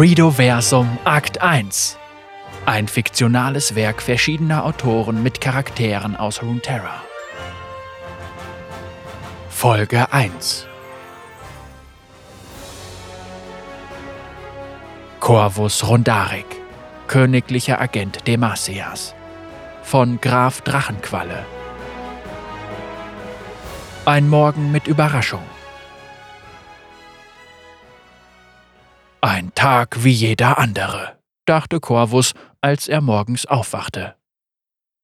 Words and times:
Redoversum 0.00 0.96
Akt 1.02 1.40
1 1.40 1.98
Ein 2.66 2.86
fiktionales 2.86 3.74
Werk 3.74 4.00
verschiedener 4.00 4.64
Autoren 4.64 5.24
mit 5.24 5.40
Charakteren 5.40 6.14
aus 6.14 6.40
Runeterra. 6.40 7.02
Folge 9.48 10.12
1 10.12 10.68
Corvus 15.18 15.84
Rondarek, 15.84 16.46
königlicher 17.08 17.80
Agent 17.80 18.24
Demasias. 18.28 19.16
Von 19.82 20.20
Graf 20.20 20.60
Drachenqualle. 20.60 21.44
Ein 24.04 24.28
Morgen 24.28 24.70
mit 24.70 24.86
Überraschung. 24.86 25.57
Tag 29.68 30.02
wie 30.02 30.12
jeder 30.12 30.56
andere, 30.56 31.18
dachte 31.44 31.78
Corvus, 31.78 32.32
als 32.62 32.88
er 32.88 33.02
morgens 33.02 33.44
aufwachte. 33.44 34.14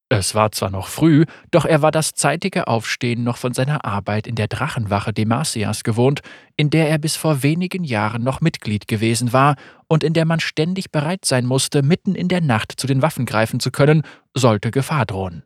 Es 0.08 0.34
war 0.34 0.52
zwar 0.52 0.70
noch 0.70 0.88
früh, 0.88 1.26
doch 1.50 1.66
er 1.66 1.82
war 1.82 1.90
das 1.90 2.14
zeitige 2.14 2.66
Aufstehen 2.66 3.24
noch 3.24 3.36
von 3.36 3.52
seiner 3.52 3.84
Arbeit 3.84 4.26
in 4.26 4.36
der 4.36 4.48
Drachenwache 4.48 5.12
Demasias 5.12 5.84
gewohnt, 5.84 6.22
in 6.56 6.70
der 6.70 6.88
er 6.88 6.96
bis 6.96 7.14
vor 7.14 7.42
wenigen 7.42 7.84
Jahren 7.84 8.22
noch 8.22 8.40
Mitglied 8.40 8.88
gewesen 8.88 9.34
war 9.34 9.56
und 9.86 10.02
in 10.02 10.14
der 10.14 10.24
man 10.24 10.40
ständig 10.40 10.90
bereit 10.90 11.26
sein 11.26 11.44
musste, 11.44 11.82
mitten 11.82 12.14
in 12.14 12.28
der 12.28 12.40
Nacht 12.40 12.72
zu 12.80 12.86
den 12.86 13.02
Waffen 13.02 13.26
greifen 13.26 13.60
zu 13.60 13.70
können, 13.70 14.00
sollte 14.32 14.70
Gefahr 14.70 15.04
drohen. 15.04 15.42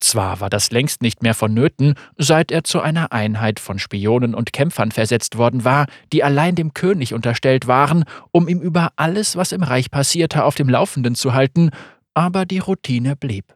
Zwar 0.00 0.40
war 0.40 0.50
das 0.50 0.70
längst 0.70 1.02
nicht 1.02 1.22
mehr 1.22 1.34
vonnöten, 1.34 1.94
seit 2.18 2.52
er 2.52 2.62
zu 2.62 2.80
einer 2.80 3.12
Einheit 3.12 3.58
von 3.58 3.78
Spionen 3.78 4.34
und 4.34 4.52
Kämpfern 4.52 4.92
versetzt 4.92 5.38
worden 5.38 5.64
war, 5.64 5.86
die 6.12 6.22
allein 6.22 6.54
dem 6.54 6.74
König 6.74 7.14
unterstellt 7.14 7.66
waren, 7.66 8.04
um 8.30 8.46
ihm 8.48 8.60
über 8.60 8.92
alles, 8.96 9.36
was 9.36 9.52
im 9.52 9.62
Reich 9.62 9.90
passierte, 9.90 10.44
auf 10.44 10.56
dem 10.56 10.68
Laufenden 10.68 11.14
zu 11.14 11.32
halten, 11.32 11.70
aber 12.12 12.44
die 12.44 12.58
Routine 12.58 13.16
blieb. 13.16 13.54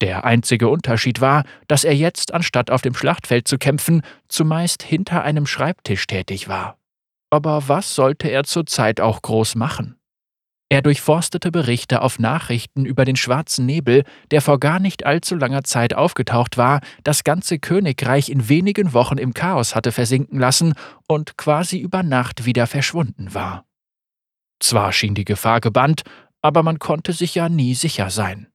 Der 0.00 0.24
einzige 0.24 0.68
Unterschied 0.68 1.20
war, 1.20 1.44
dass 1.66 1.84
er 1.84 1.94
jetzt, 1.94 2.34
anstatt 2.34 2.70
auf 2.70 2.82
dem 2.82 2.94
Schlachtfeld 2.94 3.48
zu 3.48 3.58
kämpfen, 3.58 4.02
zumeist 4.28 4.82
hinter 4.82 5.22
einem 5.22 5.46
Schreibtisch 5.46 6.06
tätig 6.06 6.48
war. 6.48 6.76
Aber 7.30 7.68
was 7.68 7.94
sollte 7.94 8.28
er 8.28 8.44
zurzeit 8.44 9.00
auch 9.00 9.22
groß 9.22 9.54
machen? 9.54 9.96
Er 10.70 10.82
durchforstete 10.82 11.52
Berichte 11.52 12.02
auf 12.02 12.18
Nachrichten 12.18 12.84
über 12.84 13.04
den 13.04 13.16
schwarzen 13.16 13.66
Nebel, 13.66 14.04
der 14.30 14.40
vor 14.40 14.58
gar 14.58 14.80
nicht 14.80 15.04
allzu 15.06 15.36
langer 15.36 15.62
Zeit 15.62 15.94
aufgetaucht 15.94 16.56
war, 16.56 16.80
das 17.04 17.22
ganze 17.22 17.58
Königreich 17.58 18.30
in 18.30 18.48
wenigen 18.48 18.92
Wochen 18.92 19.18
im 19.18 19.34
Chaos 19.34 19.74
hatte 19.74 19.92
versinken 19.92 20.38
lassen 20.38 20.74
und 21.06 21.36
quasi 21.36 21.78
über 21.78 22.02
Nacht 22.02 22.46
wieder 22.46 22.66
verschwunden 22.66 23.34
war. 23.34 23.66
Zwar 24.58 24.92
schien 24.92 25.14
die 25.14 25.26
Gefahr 25.26 25.60
gebannt, 25.60 26.02
aber 26.40 26.62
man 26.62 26.78
konnte 26.78 27.12
sich 27.12 27.34
ja 27.34 27.48
nie 27.48 27.74
sicher 27.74 28.10
sein. 28.10 28.48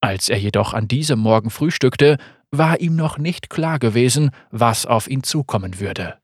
Als 0.00 0.28
er 0.28 0.38
jedoch 0.38 0.72
an 0.72 0.88
diesem 0.88 1.18
Morgen 1.18 1.50
frühstückte, 1.50 2.18
war 2.50 2.80
ihm 2.80 2.96
noch 2.96 3.18
nicht 3.18 3.50
klar 3.50 3.78
gewesen, 3.78 4.30
was 4.50 4.86
auf 4.86 5.08
ihn 5.08 5.22
zukommen 5.22 5.80
würde. 5.80 6.18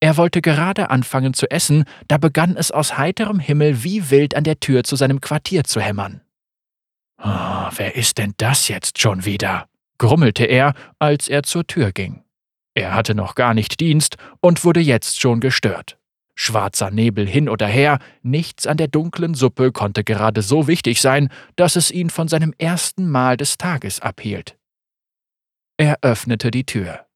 Er 0.00 0.16
wollte 0.16 0.40
gerade 0.40 0.90
anfangen 0.90 1.34
zu 1.34 1.50
essen, 1.50 1.84
da 2.06 2.18
begann 2.18 2.56
es 2.56 2.70
aus 2.70 2.96
heiterem 2.96 3.40
Himmel 3.40 3.82
wie 3.82 4.10
wild 4.10 4.36
an 4.36 4.44
der 4.44 4.60
Tür 4.60 4.84
zu 4.84 4.94
seinem 4.94 5.20
Quartier 5.20 5.64
zu 5.64 5.80
hämmern. 5.80 6.20
Oh, 7.20 7.68
wer 7.76 7.96
ist 7.96 8.18
denn 8.18 8.34
das 8.36 8.68
jetzt 8.68 9.00
schon 9.00 9.24
wieder? 9.24 9.68
grummelte 9.98 10.44
er, 10.44 10.74
als 11.00 11.26
er 11.26 11.42
zur 11.42 11.66
Tür 11.66 11.90
ging. 11.90 12.22
Er 12.74 12.94
hatte 12.94 13.16
noch 13.16 13.34
gar 13.34 13.54
nicht 13.54 13.80
Dienst 13.80 14.16
und 14.40 14.64
wurde 14.64 14.78
jetzt 14.78 15.20
schon 15.20 15.40
gestört. 15.40 15.98
Schwarzer 16.36 16.92
Nebel 16.92 17.26
hin 17.26 17.48
oder 17.48 17.66
her, 17.66 17.98
nichts 18.22 18.68
an 18.68 18.76
der 18.76 18.86
dunklen 18.86 19.34
Suppe 19.34 19.72
konnte 19.72 20.04
gerade 20.04 20.42
so 20.42 20.68
wichtig 20.68 21.00
sein, 21.00 21.30
dass 21.56 21.74
es 21.74 21.90
ihn 21.90 22.10
von 22.10 22.28
seinem 22.28 22.54
ersten 22.56 23.10
Mahl 23.10 23.36
des 23.36 23.58
Tages 23.58 23.98
abhielt. 23.98 24.56
Er 25.76 25.98
öffnete 26.02 26.52
die 26.52 26.64
Tür. 26.64 27.06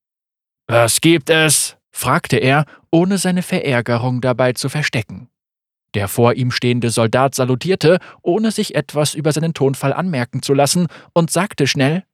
Was 0.66 1.00
gibt 1.00 1.31
es? 1.31 1.76
Fragte 1.92 2.38
er, 2.38 2.64
ohne 2.91 3.19
seine 3.19 3.42
Verärgerung 3.42 4.20
dabei 4.20 4.54
zu 4.54 4.69
verstecken. 4.69 5.28
Der 5.94 6.08
vor 6.08 6.34
ihm 6.34 6.50
stehende 6.50 6.91
Soldat 6.91 7.34
salutierte, 7.34 7.98
ohne 8.22 8.50
sich 8.50 8.75
etwas 8.75 9.14
über 9.14 9.32
seinen 9.32 9.54
Tonfall 9.54 9.92
anmerken 9.92 10.42
zu 10.42 10.54
lassen, 10.54 10.86
und 11.12 11.30
sagte 11.30 11.66
schnell 11.66 12.04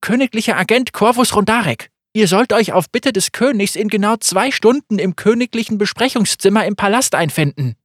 Königlicher 0.00 0.56
Agent 0.56 0.92
Corvus 0.92 1.34
Rondarek, 1.34 1.90
ihr 2.12 2.28
sollt 2.28 2.52
euch 2.52 2.72
auf 2.72 2.90
Bitte 2.90 3.12
des 3.12 3.32
Königs 3.32 3.76
in 3.76 3.88
genau 3.88 4.16
zwei 4.16 4.50
Stunden 4.50 4.98
im 4.98 5.16
königlichen 5.16 5.78
Besprechungszimmer 5.78 6.66
im 6.66 6.76
Palast 6.76 7.14
einfinden. 7.14 7.76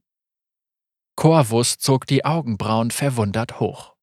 Corvus 1.15 1.77
zog 1.77 2.07
die 2.07 2.25
Augenbrauen 2.25 2.89
verwundert 2.89 3.59
hoch. 3.59 3.93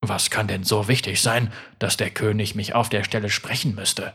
Was 0.00 0.30
kann 0.30 0.46
denn 0.46 0.62
so 0.62 0.86
wichtig 0.86 1.20
sein, 1.20 1.52
dass 1.80 1.96
der 1.96 2.10
König 2.10 2.54
mich 2.54 2.74
auf 2.74 2.88
der 2.88 3.02
Stelle 3.02 3.30
sprechen 3.30 3.74
müsste? 3.74 4.14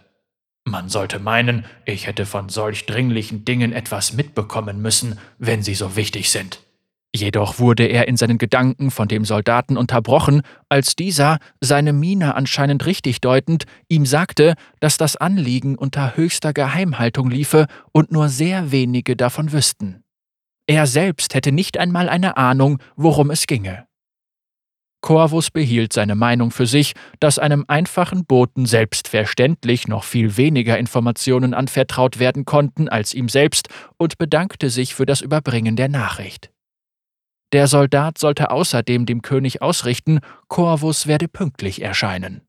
Man 0.65 0.89
sollte 0.89 1.19
meinen, 1.19 1.65
ich 1.85 2.07
hätte 2.07 2.25
von 2.25 2.49
solch 2.49 2.85
dringlichen 2.85 3.45
Dingen 3.45 3.73
etwas 3.73 4.13
mitbekommen 4.13 4.81
müssen, 4.81 5.19
wenn 5.37 5.61
sie 5.61 5.75
so 5.75 5.95
wichtig 5.95 6.29
sind. 6.29 6.61
Jedoch 7.15 7.59
wurde 7.59 7.85
er 7.85 8.07
in 8.07 8.17
seinen 8.17 8.39
Gedanken 8.39 8.89
von 8.89 9.07
dem 9.07 9.23
Soldaten 9.23 9.77
unterbrochen, 9.77 10.41
als 10.67 10.95
dieser, 10.95 11.37
seine 11.61 11.93
Miene 11.93 12.33
anscheinend 12.33 12.87
richtig 12.87 13.21
deutend, 13.21 13.65
ihm 13.87 14.07
sagte, 14.07 14.55
dass 14.79 14.97
das 14.97 15.15
Anliegen 15.15 15.77
unter 15.77 16.17
höchster 16.17 16.53
Geheimhaltung 16.53 17.29
liefe 17.29 17.67
und 17.91 18.11
nur 18.11 18.29
sehr 18.29 18.71
wenige 18.71 19.15
davon 19.15 19.51
wüssten. 19.51 20.03
Er 20.65 20.87
selbst 20.87 21.35
hätte 21.35 21.51
nicht 21.51 21.77
einmal 21.77 22.09
eine 22.09 22.37
Ahnung, 22.37 22.79
worum 22.95 23.29
es 23.29 23.45
ginge. 23.45 23.85
Corvus 25.03 25.51
behielt 25.51 25.91
seine 25.91 26.15
Meinung 26.15 26.49
für 26.49 26.65
sich, 26.65 26.93
dass 27.19 27.37
einem 27.37 27.65
einfachen 27.67 28.25
Boten 28.25 28.65
selbstverständlich 28.65 29.89
noch 29.89 30.05
viel 30.05 30.37
weniger 30.37 30.77
Informationen 30.77 31.53
anvertraut 31.53 32.19
werden 32.19 32.45
konnten 32.45 32.87
als 32.87 33.13
ihm 33.13 33.27
selbst 33.27 33.67
und 33.97 34.17
bedankte 34.17 34.69
sich 34.69 34.95
für 34.95 35.05
das 35.05 35.19
Überbringen 35.19 35.75
der 35.75 35.89
Nachricht. 35.89 36.51
Der 37.51 37.67
Soldat 37.67 38.17
sollte 38.17 38.49
außerdem 38.49 39.05
dem 39.05 39.21
König 39.21 39.61
ausrichten, 39.61 40.21
Corvus 40.47 41.05
werde 41.05 41.27
pünktlich 41.27 41.81
erscheinen. 41.81 42.41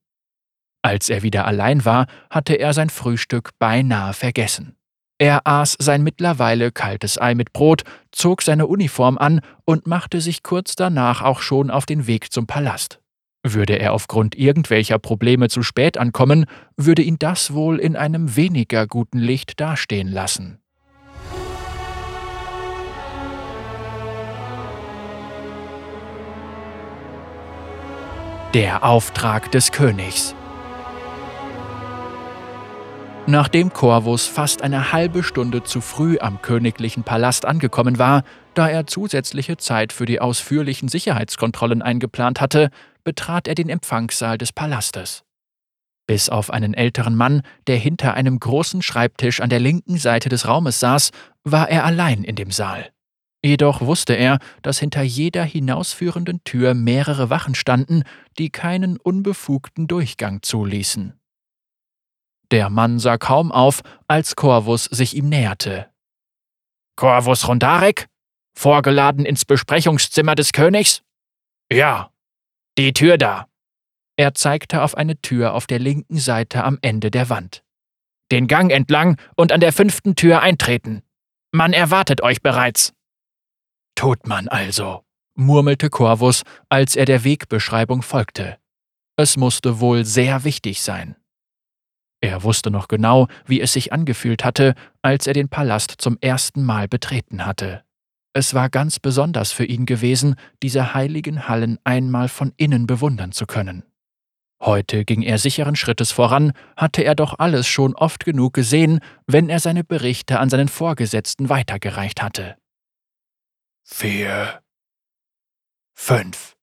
Als 0.80 1.08
er 1.08 1.22
wieder 1.22 1.46
allein 1.46 1.84
war, 1.84 2.06
hatte 2.30 2.54
er 2.54 2.72
sein 2.72 2.88
Frühstück 2.88 3.50
beinahe 3.58 4.12
vergessen. 4.12 4.76
Er 5.18 5.46
aß 5.46 5.76
sein 5.78 6.02
mittlerweile 6.02 6.72
kaltes 6.72 7.20
Ei 7.20 7.34
mit 7.34 7.52
Brot, 7.52 7.84
zog 8.10 8.42
seine 8.42 8.66
Uniform 8.66 9.16
an 9.16 9.40
und 9.64 9.86
machte 9.86 10.20
sich 10.20 10.42
kurz 10.42 10.74
danach 10.74 11.22
auch 11.22 11.40
schon 11.40 11.70
auf 11.70 11.86
den 11.86 12.06
Weg 12.06 12.32
zum 12.32 12.46
Palast. 12.46 13.00
Würde 13.46 13.78
er 13.78 13.92
aufgrund 13.92 14.36
irgendwelcher 14.36 14.98
Probleme 14.98 15.48
zu 15.48 15.62
spät 15.62 15.98
ankommen, 15.98 16.46
würde 16.76 17.02
ihn 17.02 17.18
das 17.18 17.52
wohl 17.52 17.78
in 17.78 17.94
einem 17.94 18.36
weniger 18.36 18.86
guten 18.86 19.18
Licht 19.18 19.60
dastehen 19.60 20.08
lassen. 20.08 20.58
Der 28.54 28.84
Auftrag 28.84 29.52
des 29.52 29.72
Königs 29.72 30.34
Nachdem 33.26 33.72
Corvus 33.72 34.26
fast 34.26 34.60
eine 34.60 34.92
halbe 34.92 35.22
Stunde 35.22 35.62
zu 35.62 35.80
früh 35.80 36.18
am 36.18 36.42
königlichen 36.42 37.04
Palast 37.04 37.46
angekommen 37.46 37.98
war, 37.98 38.22
da 38.52 38.68
er 38.68 38.86
zusätzliche 38.86 39.56
Zeit 39.56 39.94
für 39.94 40.04
die 40.04 40.20
ausführlichen 40.20 40.88
Sicherheitskontrollen 40.88 41.80
eingeplant 41.80 42.42
hatte, 42.42 42.68
betrat 43.02 43.48
er 43.48 43.54
den 43.54 43.70
Empfangssaal 43.70 44.36
des 44.36 44.52
Palastes. 44.52 45.24
Bis 46.06 46.28
auf 46.28 46.50
einen 46.50 46.74
älteren 46.74 47.14
Mann, 47.14 47.40
der 47.66 47.78
hinter 47.78 48.12
einem 48.12 48.38
großen 48.38 48.82
Schreibtisch 48.82 49.40
an 49.40 49.48
der 49.48 49.60
linken 49.60 49.96
Seite 49.96 50.28
des 50.28 50.46
Raumes 50.46 50.78
saß, 50.78 51.10
war 51.44 51.70
er 51.70 51.86
allein 51.86 52.24
in 52.24 52.36
dem 52.36 52.50
Saal. 52.50 52.90
Jedoch 53.42 53.80
wusste 53.80 54.12
er, 54.12 54.38
dass 54.60 54.78
hinter 54.78 55.02
jeder 55.02 55.44
hinausführenden 55.44 56.44
Tür 56.44 56.74
mehrere 56.74 57.30
Wachen 57.30 57.54
standen, 57.54 58.02
die 58.38 58.50
keinen 58.50 58.98
unbefugten 58.98 59.86
Durchgang 59.86 60.42
zuließen. 60.42 61.14
Der 62.54 62.70
Mann 62.70 63.00
sah 63.00 63.18
kaum 63.18 63.50
auf, 63.50 63.80
als 64.06 64.36
Corvus 64.36 64.84
sich 64.84 65.16
ihm 65.16 65.28
näherte. 65.28 65.90
Corvus 66.94 67.48
Rondarek? 67.48 68.06
Vorgeladen 68.56 69.26
ins 69.26 69.44
Besprechungszimmer 69.44 70.36
des 70.36 70.52
Königs? 70.52 71.02
Ja. 71.68 72.12
Die 72.78 72.92
Tür 72.92 73.18
da. 73.18 73.48
Er 74.16 74.34
zeigte 74.34 74.82
auf 74.82 74.96
eine 74.96 75.20
Tür 75.20 75.54
auf 75.54 75.66
der 75.66 75.80
linken 75.80 76.18
Seite 76.18 76.62
am 76.62 76.78
Ende 76.80 77.10
der 77.10 77.28
Wand. 77.28 77.64
Den 78.30 78.46
Gang 78.46 78.70
entlang 78.70 79.20
und 79.34 79.50
an 79.50 79.58
der 79.58 79.72
fünften 79.72 80.14
Tür 80.14 80.40
eintreten. 80.40 81.02
Man 81.50 81.72
erwartet 81.72 82.22
euch 82.22 82.40
bereits. 82.40 82.92
Tut 83.96 84.28
man 84.28 84.46
also, 84.46 85.02
murmelte 85.34 85.90
Corvus, 85.90 86.44
als 86.68 86.94
er 86.94 87.06
der 87.06 87.24
Wegbeschreibung 87.24 88.02
folgte. 88.02 88.58
Es 89.16 89.36
musste 89.36 89.80
wohl 89.80 90.04
sehr 90.04 90.44
wichtig 90.44 90.82
sein. 90.82 91.16
Er 92.24 92.42
wusste 92.42 92.70
noch 92.70 92.88
genau, 92.88 93.28
wie 93.44 93.60
es 93.60 93.74
sich 93.74 93.92
angefühlt 93.92 94.46
hatte, 94.46 94.74
als 95.02 95.26
er 95.26 95.34
den 95.34 95.50
Palast 95.50 95.96
zum 95.98 96.16
ersten 96.22 96.64
Mal 96.64 96.88
betreten 96.88 97.44
hatte. 97.44 97.84
Es 98.32 98.54
war 98.54 98.70
ganz 98.70 98.98
besonders 98.98 99.52
für 99.52 99.66
ihn 99.66 99.84
gewesen, 99.84 100.36
diese 100.62 100.94
heiligen 100.94 101.48
Hallen 101.48 101.78
einmal 101.84 102.30
von 102.30 102.54
innen 102.56 102.86
bewundern 102.86 103.32
zu 103.32 103.44
können. 103.44 103.84
Heute 104.62 105.04
ging 105.04 105.20
er 105.20 105.36
sicheren 105.36 105.76
Schrittes 105.76 106.12
voran, 106.12 106.54
hatte 106.78 107.04
er 107.04 107.14
doch 107.14 107.38
alles 107.38 107.66
schon 107.66 107.94
oft 107.94 108.24
genug 108.24 108.54
gesehen, 108.54 109.00
wenn 109.26 109.50
er 109.50 109.60
seine 109.60 109.84
Berichte 109.84 110.40
an 110.40 110.48
seinen 110.48 110.68
Vorgesetzten 110.68 111.50
weitergereicht 111.50 112.22
hatte. 112.22 112.56
Vier. 113.82 114.62
Fünf. 115.92 116.56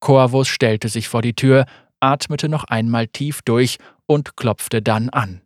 Corvus 0.00 0.48
stellte 0.48 0.90
sich 0.90 1.08
vor 1.08 1.22
die 1.22 1.34
Tür, 1.34 1.64
atmete 2.00 2.50
noch 2.50 2.64
einmal 2.64 3.06
tief 3.08 3.40
durch 3.42 3.78
und 4.06 4.36
klopfte 4.36 4.82
dann 4.82 5.08
an. 5.10 5.42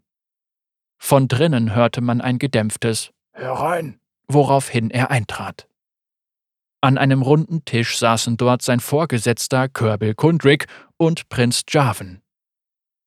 Von 0.98 1.28
drinnen 1.28 1.74
hörte 1.74 2.00
man 2.00 2.20
ein 2.20 2.38
gedämpftes 2.38 3.10
Herein, 3.32 4.00
woraufhin 4.28 4.90
er 4.90 5.10
eintrat. 5.10 5.66
An 6.82 6.98
einem 6.98 7.22
runden 7.22 7.64
Tisch 7.64 7.98
saßen 7.98 8.36
dort 8.36 8.62
sein 8.62 8.80
Vorgesetzter 8.80 9.68
Körbel 9.68 10.14
Kundrick 10.14 10.66
und 10.96 11.28
Prinz 11.28 11.62
Jarvan. 11.68 12.22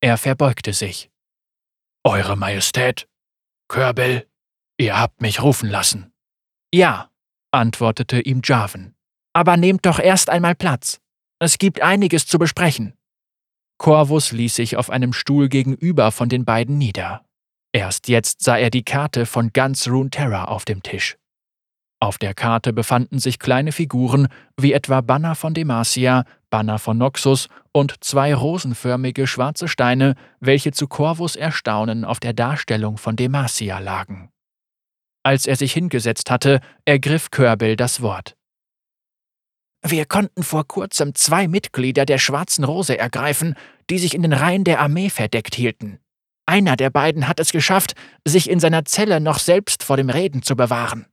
Er 0.01 0.17
verbeugte 0.17 0.73
sich. 0.73 1.09
Eure 2.03 2.35
Majestät, 2.35 3.07
Körbel, 3.67 4.27
ihr 4.77 4.99
habt 4.99 5.21
mich 5.21 5.41
rufen 5.41 5.69
lassen. 5.69 6.13
Ja, 6.73 7.09
antwortete 7.51 8.19
ihm 8.19 8.41
Jarvan. 8.43 8.95
Aber 9.33 9.57
nehmt 9.57 9.85
doch 9.85 9.99
erst 9.99 10.29
einmal 10.29 10.55
Platz. 10.55 10.99
Es 11.39 11.57
gibt 11.57 11.81
einiges 11.81 12.27
zu 12.27 12.37
besprechen. 12.37 12.93
Corvus 13.77 14.31
ließ 14.31 14.55
sich 14.55 14.77
auf 14.77 14.89
einem 14.89 15.13
Stuhl 15.13 15.49
gegenüber 15.49 16.11
von 16.11 16.29
den 16.29 16.45
beiden 16.45 16.77
nieder. 16.77 17.25
Erst 17.73 18.07
jetzt 18.07 18.43
sah 18.43 18.57
er 18.57 18.69
die 18.69 18.83
Karte 18.83 19.25
von 19.25 19.51
ganz 19.51 19.87
Runeterra 19.87 20.45
auf 20.45 20.63
dem 20.63 20.83
Tisch. 20.83 21.17
Auf 21.99 22.17
der 22.17 22.33
Karte 22.33 22.73
befanden 22.73 23.17
sich 23.19 23.39
kleine 23.39 23.71
Figuren 23.71 24.27
wie 24.59 24.73
etwa 24.73 25.01
Banner 25.01 25.35
von 25.35 25.53
Demacia, 25.53 26.25
Banner 26.49 26.77
von 26.77 26.97
Noxus 26.97 27.47
und 27.71 28.03
zwei 28.03 28.35
rosenförmige 28.35 29.25
schwarze 29.25 29.67
Steine, 29.67 30.15
welche 30.39 30.71
zu 30.71 30.87
Corvus 30.87 31.35
Erstaunen 31.35 32.03
auf 32.05 32.19
der 32.19 32.33
Darstellung 32.33 32.97
von 32.97 33.15
Demacia 33.15 33.79
lagen. 33.79 34.29
Als 35.23 35.45
er 35.45 35.55
sich 35.55 35.71
hingesetzt 35.71 36.29
hatte, 36.29 36.59
ergriff 36.83 37.31
Körbel 37.31 37.77
das 37.77 38.01
Wort. 38.01 38.35
Wir 39.85 40.05
konnten 40.05 40.43
vor 40.43 40.65
kurzem 40.65 41.13
zwei 41.13 41.47
Mitglieder 41.47 42.05
der 42.05 42.17
Schwarzen 42.17 42.63
Rose 42.63 42.97
ergreifen, 42.97 43.55
die 43.89 43.99
sich 43.99 44.13
in 44.13 44.21
den 44.21 44.33
Reihen 44.33 44.63
der 44.63 44.79
Armee 44.79 45.09
verdeckt 45.09 45.55
hielten. 45.55 45.99
Einer 46.45 46.75
der 46.75 46.89
beiden 46.89 47.27
hat 47.27 47.39
es 47.39 47.51
geschafft, 47.51 47.93
sich 48.25 48.49
in 48.49 48.59
seiner 48.59 48.85
Zelle 48.85 49.19
noch 49.19 49.39
selbst 49.39 49.83
vor 49.83 49.97
dem 49.97 50.09
Reden 50.09 50.41
zu 50.41 50.55
bewahren. 50.55 51.05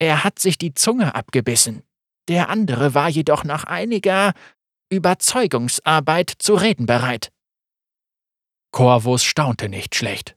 Er 0.00 0.24
hat 0.24 0.38
sich 0.38 0.58
die 0.58 0.74
Zunge 0.74 1.14
abgebissen. 1.14 1.82
Der 2.28 2.48
andere 2.48 2.94
war 2.94 3.08
jedoch 3.08 3.44
nach 3.44 3.64
einiger 3.64 4.32
Überzeugungsarbeit 4.90 6.32
zu 6.38 6.54
reden 6.54 6.86
bereit. 6.86 7.30
Corvus 8.70 9.24
staunte 9.24 9.68
nicht 9.68 9.94
schlecht. 9.94 10.36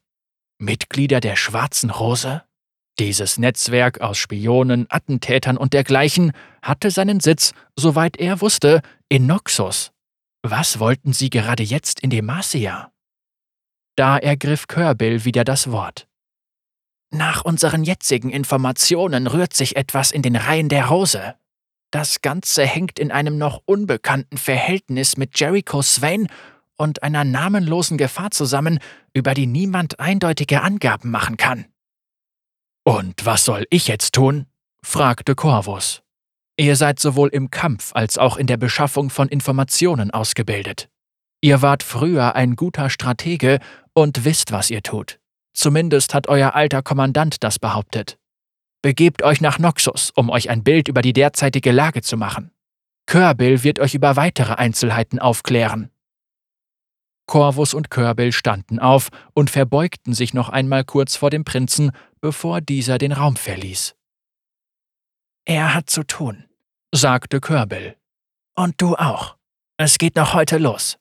Mitglieder 0.58 1.20
der 1.20 1.36
Schwarzen 1.36 1.90
Rose? 1.90 2.44
Dieses 3.00 3.38
Netzwerk 3.38 4.02
aus 4.02 4.18
Spionen, 4.18 4.86
Attentätern 4.90 5.58
und 5.58 5.74
dergleichen 5.74 6.34
hatte 6.62 6.92
seinen 6.92 7.20
Sitz, 7.20 7.54
soweit 7.76 8.18
er 8.18 8.42
wusste, 8.42 8.82
in 9.10 9.26
Noxus. 9.26 9.92
Was 10.44 10.80
wollten 10.80 11.14
sie 11.14 11.30
gerade 11.30 11.64
jetzt 11.64 12.00
in 12.00 12.10
Demacia? 12.10 12.92
Da 13.96 14.18
ergriff 14.18 14.68
Körbel 14.68 15.26
wieder 15.26 15.44
das 15.44 15.72
Wort. 15.72 16.08
Nach 17.12 17.44
unseren 17.44 17.84
jetzigen 17.84 18.30
Informationen 18.30 19.28
rührt 19.28 19.54
sich 19.54 19.76
etwas 19.76 20.12
in 20.12 20.22
den 20.22 20.36
Reihen 20.36 20.70
der 20.70 20.86
Rose. 20.86 21.36
Das 21.92 22.22
Ganze 22.22 22.66
hängt 22.66 23.00
in 23.00 23.12
einem 23.12 23.38
noch 23.38 23.62
unbekannten 23.66 24.38
Verhältnis 24.38 25.18
mit 25.18 25.38
Jericho 25.38 25.82
Swain 25.82 26.28
und 26.78 27.04
einer 27.04 27.26
namenlosen 27.26 27.98
Gefahr 27.98 28.32
zusammen, 28.32 28.80
über 29.14 29.34
die 29.34 29.46
niemand 29.46 30.00
eindeutige 30.00 30.62
Angaben 30.62 31.12
machen 31.12 31.36
kann. 31.36 31.66
Und 32.84 33.26
was 33.26 33.46
soll 33.46 33.66
ich 33.70 33.88
jetzt 33.88 34.14
tun? 34.16 34.48
fragte 34.84 35.36
Corvus. 35.36 36.02
Ihr 36.58 36.76
seid 36.76 37.00
sowohl 37.00 37.30
im 37.30 37.52
Kampf 37.52 37.92
als 37.94 38.18
auch 38.18 38.38
in 38.38 38.48
der 38.48 38.58
Beschaffung 38.58 39.10
von 39.10 39.28
Informationen 39.28 40.12
ausgebildet. 40.12 40.90
Ihr 41.42 41.62
wart 41.62 41.84
früher 41.84 42.36
ein 42.36 42.56
guter 42.56 42.90
Stratege 42.90 43.60
und 43.94 44.26
wisst, 44.26 44.52
was 44.52 44.70
ihr 44.70 44.84
tut. 44.84 45.20
Zumindest 45.54 46.14
hat 46.14 46.28
euer 46.28 46.56
alter 46.56 46.82
Kommandant 46.82 47.44
das 47.44 47.60
behauptet. 47.60 48.18
Begebt 48.82 49.22
euch 49.22 49.42
nach 49.42 49.60
Noxus, 49.60 50.12
um 50.16 50.30
euch 50.30 50.50
ein 50.50 50.64
Bild 50.64 50.88
über 50.88 51.02
die 51.02 51.14
derzeitige 51.14 51.72
Lage 51.72 52.02
zu 52.02 52.18
machen. 52.18 52.52
Körbel 53.06 53.64
wird 53.64 53.80
euch 53.80 53.94
über 53.94 54.16
weitere 54.16 54.54
Einzelheiten 54.54 55.20
aufklären. 55.20 55.92
Corvus 57.32 57.74
und 57.74 57.90
Körbel 57.90 58.34
standen 58.34 58.78
auf 58.78 59.08
und 59.34 59.50
verbeugten 59.50 60.14
sich 60.14 60.34
noch 60.34 60.50
einmal 60.50 60.84
kurz 60.84 61.16
vor 61.16 61.30
dem 61.30 61.46
Prinzen, 61.46 61.92
bevor 62.20 62.60
dieser 62.60 62.98
den 62.98 63.14
Raum 63.14 63.38
verließ. 63.38 63.96
Er 65.46 65.74
hat 65.74 65.90
zu 65.90 66.04
tun, 66.04 66.44
sagte 66.94 67.40
Körbel. 67.40 67.96
Und 68.54 68.82
du 68.82 68.98
auch. 68.98 69.38
Es 69.78 69.98
geht 69.98 70.18
noch 70.18 70.34
heute 70.34 70.58
los. 70.58 70.98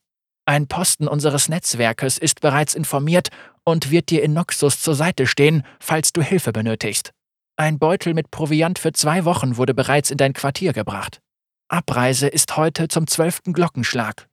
Ein 0.47 0.69
Posten 0.69 1.09
unseres 1.09 1.49
Netzwerkes 1.49 2.17
ist 2.17 2.41
bereits 2.41 2.77
informiert 2.77 3.31
und 3.65 3.91
wird 3.91 4.11
dir 4.11 4.23
in 4.23 4.33
Noxus 4.33 4.81
zur 4.81 4.95
Seite 4.95 5.27
stehen, 5.27 5.65
falls 5.81 6.13
du 6.13 6.23
Hilfe 6.23 6.53
benötigst. 6.53 7.11
Ein 7.57 7.81
Beutel 7.81 8.15
mit 8.15 8.31
Proviant 8.31 8.79
für 8.79 8.93
zwei 8.93 9.25
Wochen 9.25 9.57
wurde 9.57 9.75
bereits 9.75 10.13
in 10.13 10.17
dein 10.17 10.33
Quartier 10.33 10.75
gebracht. 10.75 11.21
Abreise 11.67 12.29
ist 12.29 12.57
heute 12.57 12.87
zum 12.87 13.09
zwölften 13.09 13.53
Glockenschlag. 13.53 14.30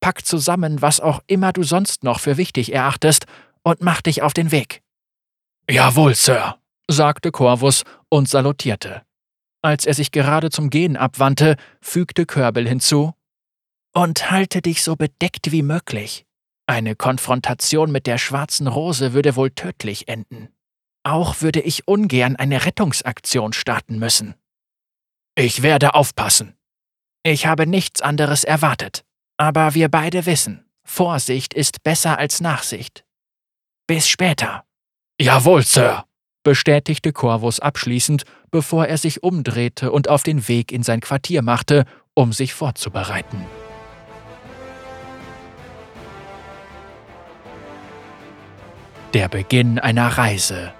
Pack 0.00 0.24
zusammen, 0.26 0.82
was 0.82 1.00
auch 1.00 1.20
immer 1.26 1.52
du 1.52 1.62
sonst 1.62 2.04
noch 2.04 2.20
für 2.20 2.36
wichtig 2.36 2.72
erachtest, 2.72 3.26
und 3.62 3.82
mach 3.82 4.00
dich 4.00 4.22
auf 4.22 4.32
den 4.32 4.50
Weg. 4.52 4.82
Jawohl, 5.68 6.14
Sir, 6.14 6.56
sagte 6.88 7.30
Corvus 7.30 7.84
und 8.08 8.28
salutierte. 8.28 9.02
Als 9.62 9.84
er 9.84 9.94
sich 9.94 10.10
gerade 10.10 10.50
zum 10.50 10.70
Gehen 10.70 10.96
abwandte, 10.96 11.56
fügte 11.80 12.24
Körbel 12.24 12.66
hinzu 12.66 13.14
Und 13.94 14.30
halte 14.30 14.62
dich 14.62 14.82
so 14.82 14.96
bedeckt 14.96 15.52
wie 15.52 15.62
möglich. 15.62 16.24
Eine 16.66 16.96
Konfrontation 16.96 17.90
mit 17.90 18.06
der 18.06 18.16
schwarzen 18.16 18.68
Rose 18.68 19.12
würde 19.12 19.36
wohl 19.36 19.50
tödlich 19.50 20.08
enden. 20.08 20.48
Auch 21.02 21.40
würde 21.40 21.60
ich 21.60 21.88
ungern 21.88 22.36
eine 22.36 22.64
Rettungsaktion 22.64 23.52
starten 23.52 23.98
müssen. 23.98 24.34
Ich 25.34 25.62
werde 25.62 25.94
aufpassen. 25.94 26.56
Ich 27.22 27.46
habe 27.46 27.66
nichts 27.66 28.00
anderes 28.00 28.44
erwartet. 28.44 29.04
Aber 29.40 29.72
wir 29.72 29.88
beide 29.88 30.26
wissen, 30.26 30.66
Vorsicht 30.84 31.54
ist 31.54 31.82
besser 31.82 32.18
als 32.18 32.42
Nachsicht. 32.42 33.04
Bis 33.86 34.06
später. 34.06 34.64
Jawohl, 35.18 35.62
Sir, 35.62 36.04
bestätigte 36.42 37.14
Corvus 37.14 37.58
abschließend, 37.58 38.24
bevor 38.50 38.84
er 38.84 38.98
sich 38.98 39.22
umdrehte 39.22 39.92
und 39.92 40.10
auf 40.10 40.24
den 40.24 40.46
Weg 40.46 40.72
in 40.72 40.82
sein 40.82 41.00
Quartier 41.00 41.40
machte, 41.40 41.86
um 42.12 42.34
sich 42.34 42.52
vorzubereiten. 42.52 43.46
Der 49.14 49.28
Beginn 49.28 49.78
einer 49.78 50.08
Reise. 50.18 50.74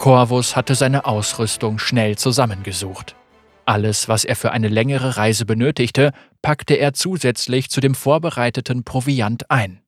Corvus 0.00 0.56
hatte 0.56 0.74
seine 0.74 1.04
Ausrüstung 1.04 1.78
schnell 1.78 2.18
zusammengesucht. 2.18 3.14
Alles, 3.64 4.08
was 4.08 4.24
er 4.24 4.36
für 4.36 4.50
eine 4.52 4.68
längere 4.68 5.16
Reise 5.16 5.44
benötigte, 5.46 6.12
packte 6.42 6.74
er 6.74 6.94
zusätzlich 6.94 7.70
zu 7.70 7.80
dem 7.80 7.94
vorbereiteten 7.94 8.84
Proviant 8.84 9.50
ein. 9.50 9.82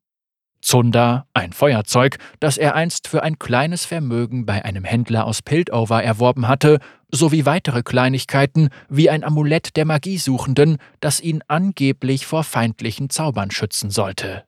Zunder, 0.61 1.27
ein 1.35 1.53
Feuerzeug, 1.53 2.17
das 2.41 2.57
er 2.57 2.75
einst 2.75 3.07
für 3.07 3.23
ein 3.23 3.39
kleines 3.39 3.85
Vermögen 3.85 4.47
bei 4.47 4.65
einem 4.65 4.85
Händler 4.85 5.27
aus 5.27 5.43
Piltover 5.43 6.03
erworben 6.03 6.49
hatte, 6.49 6.79
sowie 7.11 7.45
weitere 7.45 7.83
Kleinigkeiten 7.83 8.71
wie 8.89 9.11
ein 9.11 9.25
Amulett 9.25 9.77
der 9.77 9.85
Magiesuchenden, 9.85 10.79
das 11.01 11.21
ihn 11.21 11.43
angeblich 11.49 12.25
vor 12.25 12.45
feindlichen 12.45 13.11
Zaubern 13.11 13.51
schützen 13.51 13.91
sollte. 13.91 14.45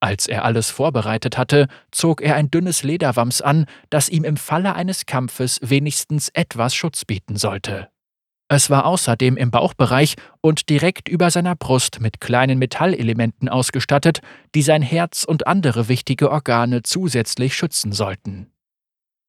Als 0.00 0.28
er 0.28 0.44
alles 0.44 0.70
vorbereitet 0.70 1.36
hatte, 1.36 1.66
zog 1.90 2.20
er 2.20 2.36
ein 2.36 2.52
dünnes 2.52 2.84
Lederwams 2.84 3.42
an, 3.42 3.66
das 3.90 4.08
ihm 4.08 4.22
im 4.22 4.36
Falle 4.36 4.76
eines 4.76 5.06
Kampfes 5.06 5.58
wenigstens 5.62 6.28
etwas 6.28 6.76
Schutz 6.76 7.04
bieten 7.04 7.36
sollte. 7.36 7.88
Es 8.50 8.70
war 8.70 8.86
außerdem 8.86 9.36
im 9.36 9.50
Bauchbereich 9.50 10.16
und 10.40 10.70
direkt 10.70 11.08
über 11.08 11.30
seiner 11.30 11.54
Brust 11.54 12.00
mit 12.00 12.20
kleinen 12.20 12.58
Metallelementen 12.58 13.48
ausgestattet, 13.48 14.20
die 14.54 14.62
sein 14.62 14.80
Herz 14.80 15.24
und 15.24 15.46
andere 15.46 15.88
wichtige 15.88 16.30
Organe 16.30 16.82
zusätzlich 16.82 17.54
schützen 17.54 17.92
sollten. 17.92 18.50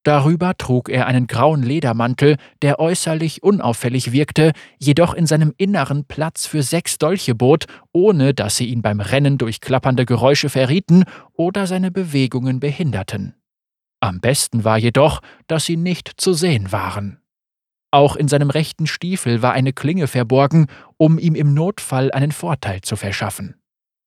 Darüber 0.03 0.57
trug 0.57 0.87
er 0.87 1.07
einen 1.07 1.27
grauen 1.27 1.61
Ledermantel, 1.61 2.37
der 2.61 2.79
äußerlich 2.79 3.43
unauffällig 3.43 4.13
wirkte, 4.13 4.53
jedoch 4.77 5.13
in 5.13 5.27
seinem 5.27 5.53
Inneren 5.57 6.05
Platz 6.05 6.45
für 6.45 6.63
sechs 6.63 6.97
Dolche 6.97 7.35
bot, 7.35 7.65
ohne 7.91 8.33
dass 8.33 8.55
sie 8.55 8.67
ihn 8.67 8.81
beim 8.81 9.01
Rennen 9.01 9.37
durch 9.37 9.59
klappernde 9.59 10.05
Geräusche 10.05 10.47
verrieten 10.47 11.03
oder 11.33 11.67
seine 11.67 11.91
Bewegungen 11.91 12.61
behinderten. 12.61 13.35
Am 13.99 14.21
besten 14.21 14.63
war 14.63 14.77
jedoch, 14.77 15.19
dass 15.47 15.65
sie 15.65 15.75
nicht 15.75 16.13
zu 16.15 16.33
sehen 16.33 16.71
waren. 16.71 17.18
Auch 17.91 18.15
in 18.15 18.27
seinem 18.27 18.49
rechten 18.49 18.85
Stiefel 18.85 19.41
war 19.41 19.53
eine 19.53 19.73
Klinge 19.73 20.07
verborgen, 20.07 20.67
um 20.97 21.17
ihm 21.17 21.35
im 21.35 21.53
Notfall 21.53 22.11
einen 22.11 22.31
Vorteil 22.31 22.81
zu 22.81 22.95
verschaffen. 22.95 23.55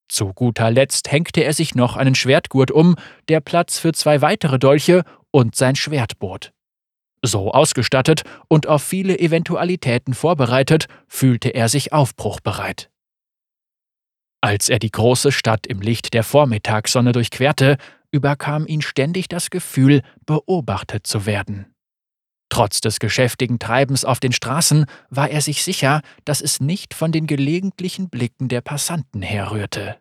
Zu 0.07 0.33
guter 0.33 0.71
Letzt 0.71 1.11
hängte 1.11 1.43
er 1.43 1.53
sich 1.53 1.75
noch 1.75 1.97
einen 1.97 2.15
Schwertgurt 2.15 2.71
um, 2.71 2.95
der 3.29 3.41
Platz 3.41 3.79
für 3.79 3.93
zwei 3.93 4.21
weitere 4.21 4.59
Dolche 4.59 5.03
und 5.31 5.55
sein 5.55 5.75
Schwert 5.75 6.19
bot. 6.19 6.53
So 7.21 7.51
ausgestattet 7.51 8.23
und 8.47 8.67
auf 8.67 8.83
viele 8.83 9.17
Eventualitäten 9.17 10.13
vorbereitet, 10.13 10.87
fühlte 11.07 11.49
er 11.49 11.69
sich 11.69 11.93
aufbruchbereit. 11.93 12.89
Als 14.41 14.67
er 14.67 14.77
die 14.77 14.91
große 14.91 15.31
Stadt 15.31 15.65
im 15.67 15.79
Licht 15.79 16.13
der 16.13 16.23
Vormittagssonne 16.23 17.13
durchquerte, 17.13 17.77
überkam 18.11 18.67
ihn 18.67 18.81
ständig 18.81 19.29
das 19.29 19.49
Gefühl, 19.49 20.01
beobachtet 20.25 21.07
zu 21.07 21.25
werden. 21.25 21.72
Trotz 22.53 22.81
des 22.81 22.99
geschäftigen 22.99 23.57
Treibens 23.57 24.05
auf 24.05 24.19
den 24.19 24.31
Straßen 24.31 24.85
war 25.09 25.27
er 25.27 25.41
sich 25.41 25.63
sicher, 25.63 26.01
dass 26.23 26.39
es 26.39 26.59
nicht 26.59 26.93
von 26.93 27.11
den 27.11 27.25
gelegentlichen 27.25 28.09
Blicken 28.09 28.47
der 28.47 28.61
Passanten 28.61 29.23
herrührte. 29.23 29.95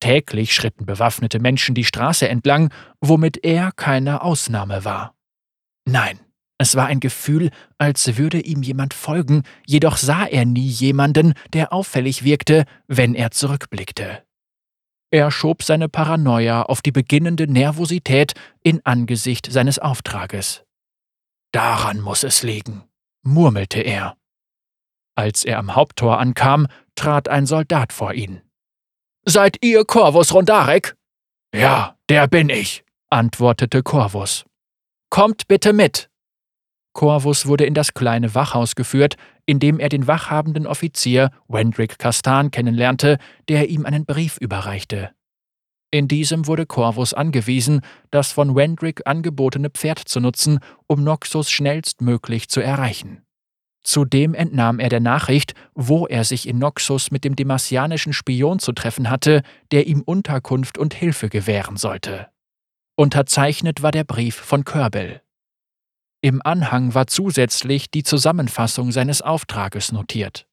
Täglich 0.00 0.52
schritten 0.52 0.86
bewaffnete 0.86 1.38
Menschen 1.38 1.76
die 1.76 1.84
Straße 1.84 2.28
entlang, 2.28 2.72
womit 3.00 3.44
er 3.44 3.70
keine 3.70 4.22
Ausnahme 4.22 4.84
war. 4.84 5.14
Nein, 5.88 6.18
es 6.58 6.74
war 6.74 6.86
ein 6.86 6.98
Gefühl, 6.98 7.50
als 7.78 8.18
würde 8.18 8.40
ihm 8.40 8.64
jemand 8.64 8.92
folgen, 8.92 9.44
jedoch 9.64 9.96
sah 9.96 10.24
er 10.24 10.46
nie 10.46 10.66
jemanden, 10.66 11.34
der 11.52 11.72
auffällig 11.72 12.24
wirkte, 12.24 12.64
wenn 12.88 13.14
er 13.14 13.30
zurückblickte. 13.30 14.24
Er 15.12 15.30
schob 15.30 15.62
seine 15.62 15.88
Paranoia 15.88 16.62
auf 16.62 16.82
die 16.82 16.90
beginnende 16.90 17.46
Nervosität 17.46 18.32
in 18.64 18.84
Angesicht 18.84 19.46
seines 19.52 19.78
Auftrages. 19.78 20.64
Daran 21.54 22.00
muss 22.00 22.24
es 22.24 22.42
liegen, 22.42 22.82
murmelte 23.22 23.80
er. 23.80 24.16
Als 25.16 25.44
er 25.44 25.58
am 25.58 25.76
Haupttor 25.76 26.18
ankam, 26.18 26.66
trat 26.96 27.28
ein 27.28 27.46
Soldat 27.46 27.92
vor 27.92 28.12
ihn. 28.12 28.42
Seid 29.24 29.64
ihr 29.64 29.84
Corvus 29.84 30.34
Rondarek? 30.34 30.96
Ja, 31.54 31.96
der 32.08 32.26
bin 32.26 32.48
ich, 32.48 32.84
antwortete 33.08 33.82
Corvus. 33.82 34.44
Kommt 35.10 35.46
bitte 35.46 35.72
mit, 35.72 36.10
Corvus 36.94 37.46
wurde 37.46 37.66
in 37.66 37.74
das 37.74 37.92
kleine 37.92 38.34
Wachhaus 38.34 38.76
geführt, 38.76 39.16
in 39.46 39.58
dem 39.58 39.78
er 39.78 39.90
den 39.90 40.06
wachhabenden 40.06 40.66
Offizier 40.66 41.30
Wendrick 41.48 41.98
Castan 41.98 42.50
kennenlernte, 42.50 43.18
der 43.48 43.68
ihm 43.68 43.84
einen 43.84 44.06
Brief 44.06 44.38
überreichte. 44.38 45.10
In 45.94 46.08
diesem 46.08 46.48
wurde 46.48 46.66
Corvus 46.66 47.14
angewiesen, 47.14 47.80
das 48.10 48.32
von 48.32 48.56
Wendrick 48.56 49.02
angebotene 49.04 49.70
Pferd 49.70 50.00
zu 50.00 50.18
nutzen, 50.18 50.58
um 50.88 51.04
Noxus 51.04 51.52
schnellstmöglich 51.52 52.48
zu 52.48 52.60
erreichen. 52.60 53.22
Zudem 53.84 54.34
entnahm 54.34 54.80
er 54.80 54.88
der 54.88 54.98
Nachricht, 54.98 55.54
wo 55.72 56.08
er 56.08 56.24
sich 56.24 56.48
in 56.48 56.58
Noxus 56.58 57.12
mit 57.12 57.22
dem 57.22 57.36
demasianischen 57.36 58.12
Spion 58.12 58.58
zu 58.58 58.72
treffen 58.72 59.08
hatte, 59.08 59.42
der 59.70 59.86
ihm 59.86 60.02
Unterkunft 60.02 60.78
und 60.78 60.94
Hilfe 60.94 61.28
gewähren 61.28 61.76
sollte. 61.76 62.26
Unterzeichnet 62.96 63.80
war 63.84 63.92
der 63.92 64.02
Brief 64.02 64.34
von 64.34 64.64
Körbel. 64.64 65.22
Im 66.20 66.42
Anhang 66.44 66.94
war 66.94 67.06
zusätzlich 67.06 67.88
die 67.88 68.02
Zusammenfassung 68.02 68.90
seines 68.90 69.22
Auftrages 69.22 69.92
notiert. 69.92 70.48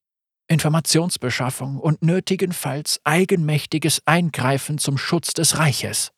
Informationsbeschaffung 0.52 1.78
und 1.78 2.04
nötigenfalls 2.04 3.00
eigenmächtiges 3.06 4.02
Eingreifen 4.06 4.78
zum 4.78 4.98
Schutz 4.98 5.34
des 5.34 5.58
Reiches. 5.58 6.12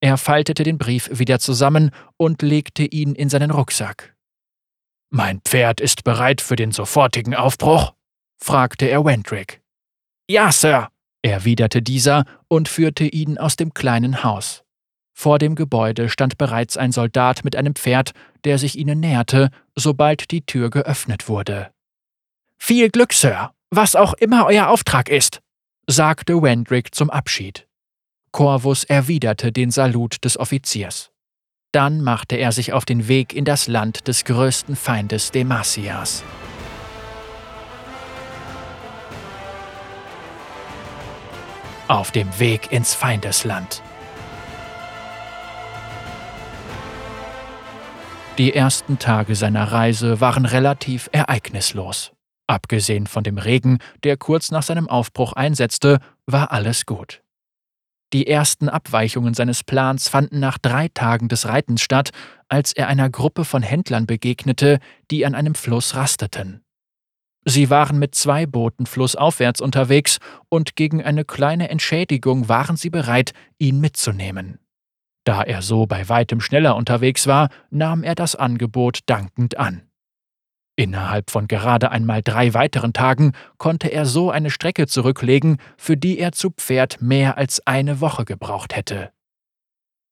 Er 0.00 0.18
faltete 0.18 0.64
den 0.64 0.78
Brief 0.78 1.08
wieder 1.12 1.38
zusammen 1.38 1.92
und 2.16 2.42
legte 2.42 2.84
ihn 2.84 3.14
in 3.14 3.30
seinen 3.30 3.52
Rucksack. 3.52 4.16
Mein 5.10 5.40
Pferd 5.42 5.80
ist 5.80 6.02
bereit 6.02 6.40
für 6.40 6.56
den 6.56 6.72
sofortigen 6.72 7.34
Aufbruch? 7.34 7.94
fragte 8.36 8.86
er 8.86 9.04
Wendrick. 9.04 9.62
Ja, 10.28 10.50
Sir, 10.50 10.88
erwiderte 11.22 11.82
dieser 11.82 12.24
und 12.48 12.68
führte 12.68 13.04
ihn 13.04 13.38
aus 13.38 13.54
dem 13.54 13.72
kleinen 13.74 14.24
Haus. 14.24 14.64
Vor 15.16 15.38
dem 15.38 15.54
Gebäude 15.54 16.08
stand 16.08 16.36
bereits 16.36 16.76
ein 16.76 16.90
Soldat 16.90 17.44
mit 17.44 17.54
einem 17.54 17.76
Pferd, 17.76 18.12
der 18.42 18.58
sich 18.58 18.76
ihnen 18.76 18.98
näherte, 18.98 19.50
sobald 19.76 20.32
die 20.32 20.44
Tür 20.44 20.68
geöffnet 20.68 21.28
wurde. 21.28 21.73
Viel 22.58 22.90
Glück, 22.90 23.12
Sir, 23.12 23.52
was 23.70 23.96
auch 23.96 24.14
immer 24.14 24.46
euer 24.46 24.68
Auftrag 24.68 25.08
ist, 25.08 25.40
sagte 25.86 26.40
Wendrick 26.42 26.94
zum 26.94 27.10
Abschied. 27.10 27.66
Corvus 28.32 28.84
erwiderte 28.84 29.52
den 29.52 29.70
Salut 29.70 30.24
des 30.24 30.38
Offiziers. 30.38 31.10
Dann 31.72 32.02
machte 32.02 32.36
er 32.36 32.52
sich 32.52 32.72
auf 32.72 32.84
den 32.84 33.08
Weg 33.08 33.32
in 33.32 33.44
das 33.44 33.68
Land 33.68 34.08
des 34.08 34.24
größten 34.24 34.76
Feindes 34.76 35.30
Demasias. 35.30 36.22
Auf 41.88 42.12
dem 42.12 42.38
Weg 42.38 42.72
ins 42.72 42.94
Feindesland. 42.94 43.82
Die 48.38 48.52
ersten 48.52 48.98
Tage 48.98 49.36
seiner 49.36 49.70
Reise 49.70 50.20
waren 50.20 50.46
relativ 50.46 51.08
ereignislos. 51.12 52.13
Abgesehen 52.46 53.06
von 53.06 53.24
dem 53.24 53.38
Regen, 53.38 53.78
der 54.02 54.16
kurz 54.16 54.50
nach 54.50 54.62
seinem 54.62 54.88
Aufbruch 54.88 55.32
einsetzte, 55.32 55.98
war 56.26 56.52
alles 56.52 56.84
gut. 56.84 57.22
Die 58.12 58.26
ersten 58.26 58.68
Abweichungen 58.68 59.34
seines 59.34 59.64
Plans 59.64 60.08
fanden 60.08 60.38
nach 60.38 60.58
drei 60.58 60.88
Tagen 60.88 61.28
des 61.28 61.48
Reitens 61.48 61.80
statt, 61.80 62.10
als 62.48 62.72
er 62.72 62.86
einer 62.86 63.10
Gruppe 63.10 63.44
von 63.44 63.62
Händlern 63.62 64.06
begegnete, 64.06 64.78
die 65.10 65.26
an 65.26 65.34
einem 65.34 65.54
Fluss 65.54 65.96
rasteten. 65.96 66.62
Sie 67.44 67.70
waren 67.70 67.98
mit 67.98 68.14
zwei 68.14 68.46
Booten 68.46 68.86
flussaufwärts 68.86 69.60
unterwegs 69.60 70.18
und 70.48 70.76
gegen 70.76 71.02
eine 71.02 71.24
kleine 71.24 71.68
Entschädigung 71.68 72.48
waren 72.48 72.76
sie 72.76 72.88
bereit, 72.88 73.32
ihn 73.58 73.80
mitzunehmen. 73.80 74.58
Da 75.24 75.42
er 75.42 75.62
so 75.62 75.86
bei 75.86 76.08
weitem 76.08 76.40
schneller 76.40 76.76
unterwegs 76.76 77.26
war, 77.26 77.48
nahm 77.70 78.02
er 78.02 78.14
das 78.14 78.36
Angebot 78.36 79.00
dankend 79.06 79.58
an. 79.58 79.82
Innerhalb 80.76 81.30
von 81.30 81.46
gerade 81.46 81.92
einmal 81.92 82.22
drei 82.22 82.52
weiteren 82.52 82.92
Tagen 82.92 83.32
konnte 83.58 83.88
er 83.88 84.06
so 84.06 84.30
eine 84.30 84.50
Strecke 84.50 84.86
zurücklegen, 84.86 85.58
für 85.76 85.96
die 85.96 86.18
er 86.18 86.32
zu 86.32 86.50
Pferd 86.50 87.00
mehr 87.00 87.38
als 87.38 87.64
eine 87.66 88.00
Woche 88.00 88.24
gebraucht 88.24 88.74
hätte. 88.74 89.10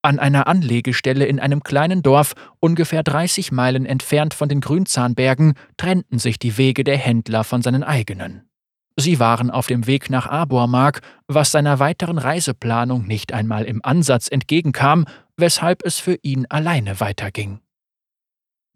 An 0.05 0.19
einer 0.19 0.49
Anlegestelle 0.49 1.27
in 1.27 1.39
einem 1.39 1.63
kleinen 1.63 2.03
Dorf, 2.03 2.35
ungefähr 2.61 3.03
30 3.03 3.53
Meilen 3.53 3.87
entfernt 3.87 4.35
von 4.35 4.49
den 4.49 4.61
Grünzahnbergen, 4.61 5.55
trennten 5.77 6.19
sich 6.19 6.39
die 6.39 6.57
Wege 6.59 6.83
der 6.83 6.97
Händler 6.97 7.45
von 7.45 7.63
seinen 7.63 7.85
eigenen. 7.85 8.49
Sie 8.97 9.19
waren 9.21 9.51
auf 9.51 9.69
dem 9.69 9.87
Weg 9.87 10.11
nach 10.11 10.27
Abormark, 10.27 11.01
was 11.27 11.53
seiner 11.53 11.79
weiteren 11.79 12.19
Reiseplanung 12.19 13.07
nicht 13.07 13.33
einmal 13.33 13.65
im 13.65 13.81
Ansatz 13.85 14.29
entgegenkam, 14.29 15.07
weshalb 15.37 15.85
es 15.85 15.99
für 15.99 16.19
ihn 16.23 16.47
alleine 16.49 17.01
weiterging. 17.01 17.61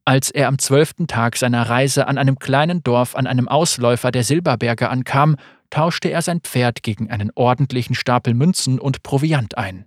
Als 0.08 0.30
er 0.30 0.46
am 0.46 0.60
zwölften 0.60 1.08
Tag 1.08 1.36
seiner 1.36 1.68
Reise 1.68 2.06
an 2.06 2.16
einem 2.16 2.38
kleinen 2.38 2.84
Dorf 2.84 3.16
an 3.16 3.26
einem 3.26 3.48
Ausläufer 3.48 4.12
der 4.12 4.22
Silberberge 4.22 4.88
ankam, 4.88 5.34
tauschte 5.68 6.08
er 6.10 6.22
sein 6.22 6.40
Pferd 6.42 6.84
gegen 6.84 7.10
einen 7.10 7.32
ordentlichen 7.34 7.96
Stapel 7.96 8.32
Münzen 8.32 8.78
und 8.78 9.02
Proviant 9.02 9.58
ein. 9.58 9.86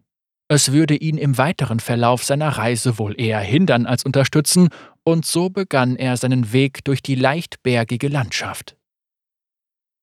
Es 0.49 0.73
würde 0.73 0.95
ihn 0.95 1.17
im 1.17 1.37
weiteren 1.37 1.79
Verlauf 1.79 2.25
seiner 2.25 2.49
Reise 2.49 2.99
wohl 2.99 3.19
eher 3.19 3.39
hindern 3.39 3.85
als 3.85 4.03
unterstützen, 4.03 4.67
und 5.05 5.25
so 5.25 5.49
begann 5.49 5.95
er 5.95 6.17
seinen 6.17 6.51
Weg 6.51 6.83
durch 6.83 7.01
die 7.01 7.15
leicht 7.15 7.63
bergige 7.63 8.09
Landschaft. 8.09 8.75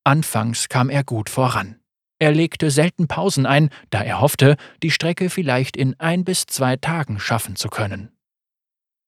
Anfangs 0.02 0.70
kam 0.70 0.88
er 0.88 1.04
gut 1.04 1.28
voran. 1.28 1.76
Er 2.18 2.32
legte 2.32 2.70
selten 2.70 3.06
Pausen 3.06 3.44
ein, 3.44 3.68
da 3.90 4.00
er 4.00 4.22
hoffte, 4.22 4.56
die 4.82 4.90
Strecke 4.90 5.28
vielleicht 5.28 5.76
in 5.76 5.94
ein 6.00 6.24
bis 6.24 6.46
zwei 6.46 6.76
Tagen 6.76 7.20
schaffen 7.20 7.56
zu 7.56 7.68
können. 7.68 8.15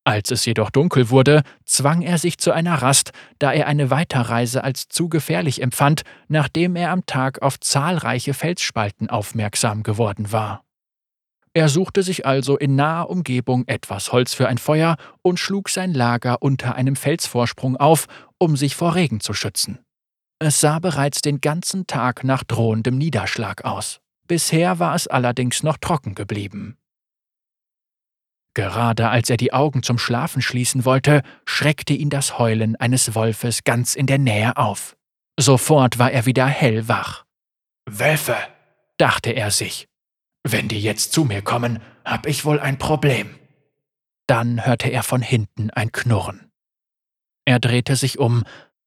Als 0.08 0.30
es 0.30 0.46
jedoch 0.46 0.70
dunkel 0.70 1.10
wurde, 1.10 1.42
zwang 1.66 2.00
er 2.00 2.16
sich 2.16 2.38
zu 2.38 2.50
einer 2.50 2.76
Rast, 2.76 3.12
da 3.38 3.52
er 3.52 3.66
eine 3.66 3.90
Weiterreise 3.90 4.64
als 4.64 4.88
zu 4.88 5.10
gefährlich 5.10 5.60
empfand, 5.60 6.00
nachdem 6.28 6.76
er 6.76 6.92
am 6.92 7.04
Tag 7.04 7.42
auf 7.42 7.60
zahlreiche 7.60 8.32
Felsspalten 8.32 9.10
aufmerksam 9.10 9.82
geworden 9.82 10.32
war. 10.32 10.64
Er 11.52 11.68
suchte 11.68 12.02
sich 12.02 12.24
also 12.24 12.56
in 12.56 12.74
naher 12.74 13.10
Umgebung 13.10 13.64
etwas 13.66 14.10
Holz 14.10 14.32
für 14.32 14.48
ein 14.48 14.56
Feuer 14.56 14.96
und 15.20 15.38
schlug 15.38 15.68
sein 15.68 15.92
Lager 15.92 16.40
unter 16.40 16.74
einem 16.74 16.96
Felsvorsprung 16.96 17.76
auf, 17.76 18.06
um 18.38 18.56
sich 18.56 18.76
vor 18.76 18.94
Regen 18.94 19.20
zu 19.20 19.34
schützen. 19.34 19.78
Es 20.38 20.58
sah 20.58 20.78
bereits 20.78 21.20
den 21.20 21.42
ganzen 21.42 21.86
Tag 21.86 22.24
nach 22.24 22.44
drohendem 22.44 22.96
Niederschlag 22.96 23.66
aus. 23.66 24.00
Bisher 24.26 24.78
war 24.78 24.94
es 24.94 25.06
allerdings 25.06 25.62
noch 25.62 25.76
trocken 25.76 26.14
geblieben. 26.14 26.77
Gerade 28.58 29.08
als 29.08 29.30
er 29.30 29.36
die 29.36 29.52
Augen 29.52 29.84
zum 29.84 29.98
Schlafen 29.98 30.42
schließen 30.42 30.84
wollte, 30.84 31.22
schreckte 31.44 31.94
ihn 31.94 32.10
das 32.10 32.40
Heulen 32.40 32.74
eines 32.74 33.14
Wolfes 33.14 33.62
ganz 33.62 33.94
in 33.94 34.08
der 34.08 34.18
Nähe 34.18 34.56
auf. 34.56 34.96
Sofort 35.38 36.00
war 36.00 36.10
er 36.10 36.26
wieder 36.26 36.46
hellwach. 36.46 37.24
Wölfe, 37.88 38.34
dachte 38.96 39.30
er 39.30 39.52
sich. 39.52 39.86
Wenn 40.42 40.66
die 40.66 40.80
jetzt 40.80 41.12
zu 41.12 41.24
mir 41.24 41.40
kommen, 41.40 41.78
hab 42.04 42.26
ich 42.26 42.44
wohl 42.44 42.58
ein 42.58 42.78
Problem. 42.78 43.38
Dann 44.26 44.66
hörte 44.66 44.88
er 44.88 45.04
von 45.04 45.22
hinten 45.22 45.70
ein 45.70 45.92
Knurren. 45.92 46.50
Er 47.44 47.60
drehte 47.60 47.94
sich 47.94 48.18
um, 48.18 48.42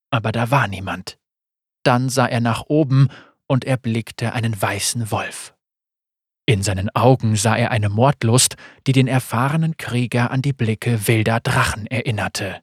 aber 0.09 0.33
da 0.33 0.51
war 0.51 0.67
niemand. 0.67 1.17
Dann 1.83 2.09
sah 2.09 2.25
er 2.25 2.41
nach 2.41 2.63
oben 2.67 3.07
und 3.47 3.63
erblickte 3.63 4.33
einen 4.33 4.61
weißen 4.61 5.11
Wolf. 5.11 5.53
In 6.51 6.63
seinen 6.63 6.93
Augen 6.93 7.37
sah 7.37 7.55
er 7.55 7.71
eine 7.71 7.87
Mordlust, 7.87 8.57
die 8.85 8.91
den 8.91 9.07
erfahrenen 9.07 9.77
Krieger 9.77 10.31
an 10.31 10.41
die 10.41 10.51
Blicke 10.51 11.07
wilder 11.07 11.39
Drachen 11.39 11.87
erinnerte. 11.87 12.61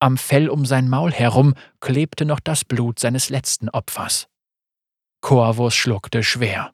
Am 0.00 0.16
Fell 0.16 0.48
um 0.48 0.66
sein 0.66 0.88
Maul 0.88 1.12
herum 1.12 1.54
klebte 1.78 2.24
noch 2.24 2.40
das 2.40 2.64
Blut 2.64 2.98
seines 2.98 3.30
letzten 3.30 3.68
Opfers. 3.68 4.26
Corvus 5.20 5.76
schluckte 5.76 6.24
schwer. 6.24 6.72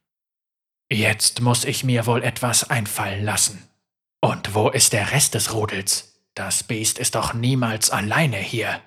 Jetzt 0.90 1.42
muss 1.42 1.66
ich 1.66 1.84
mir 1.84 2.06
wohl 2.06 2.22
etwas 2.22 2.70
einfallen 2.70 3.26
lassen. 3.26 3.68
Und 4.22 4.54
wo 4.54 4.70
ist 4.70 4.94
der 4.94 5.12
Rest 5.12 5.34
des 5.34 5.52
Rudels? 5.52 6.18
Das 6.32 6.62
Biest 6.62 6.98
ist 6.98 7.14
doch 7.14 7.34
niemals 7.34 7.90
alleine 7.90 8.38
hier. 8.38 8.80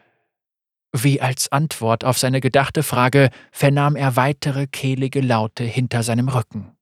Wie 0.92 1.22
als 1.22 1.52
Antwort 1.52 2.06
auf 2.06 2.18
seine 2.18 2.42
gedachte 2.42 2.82
Frage 2.82 3.30
vernahm 3.52 3.96
er 3.96 4.16
weitere 4.16 4.66
kehlige 4.66 5.22
Laute 5.22 5.64
hinter 5.64 6.02
seinem 6.02 6.28
Rücken. 6.28 6.75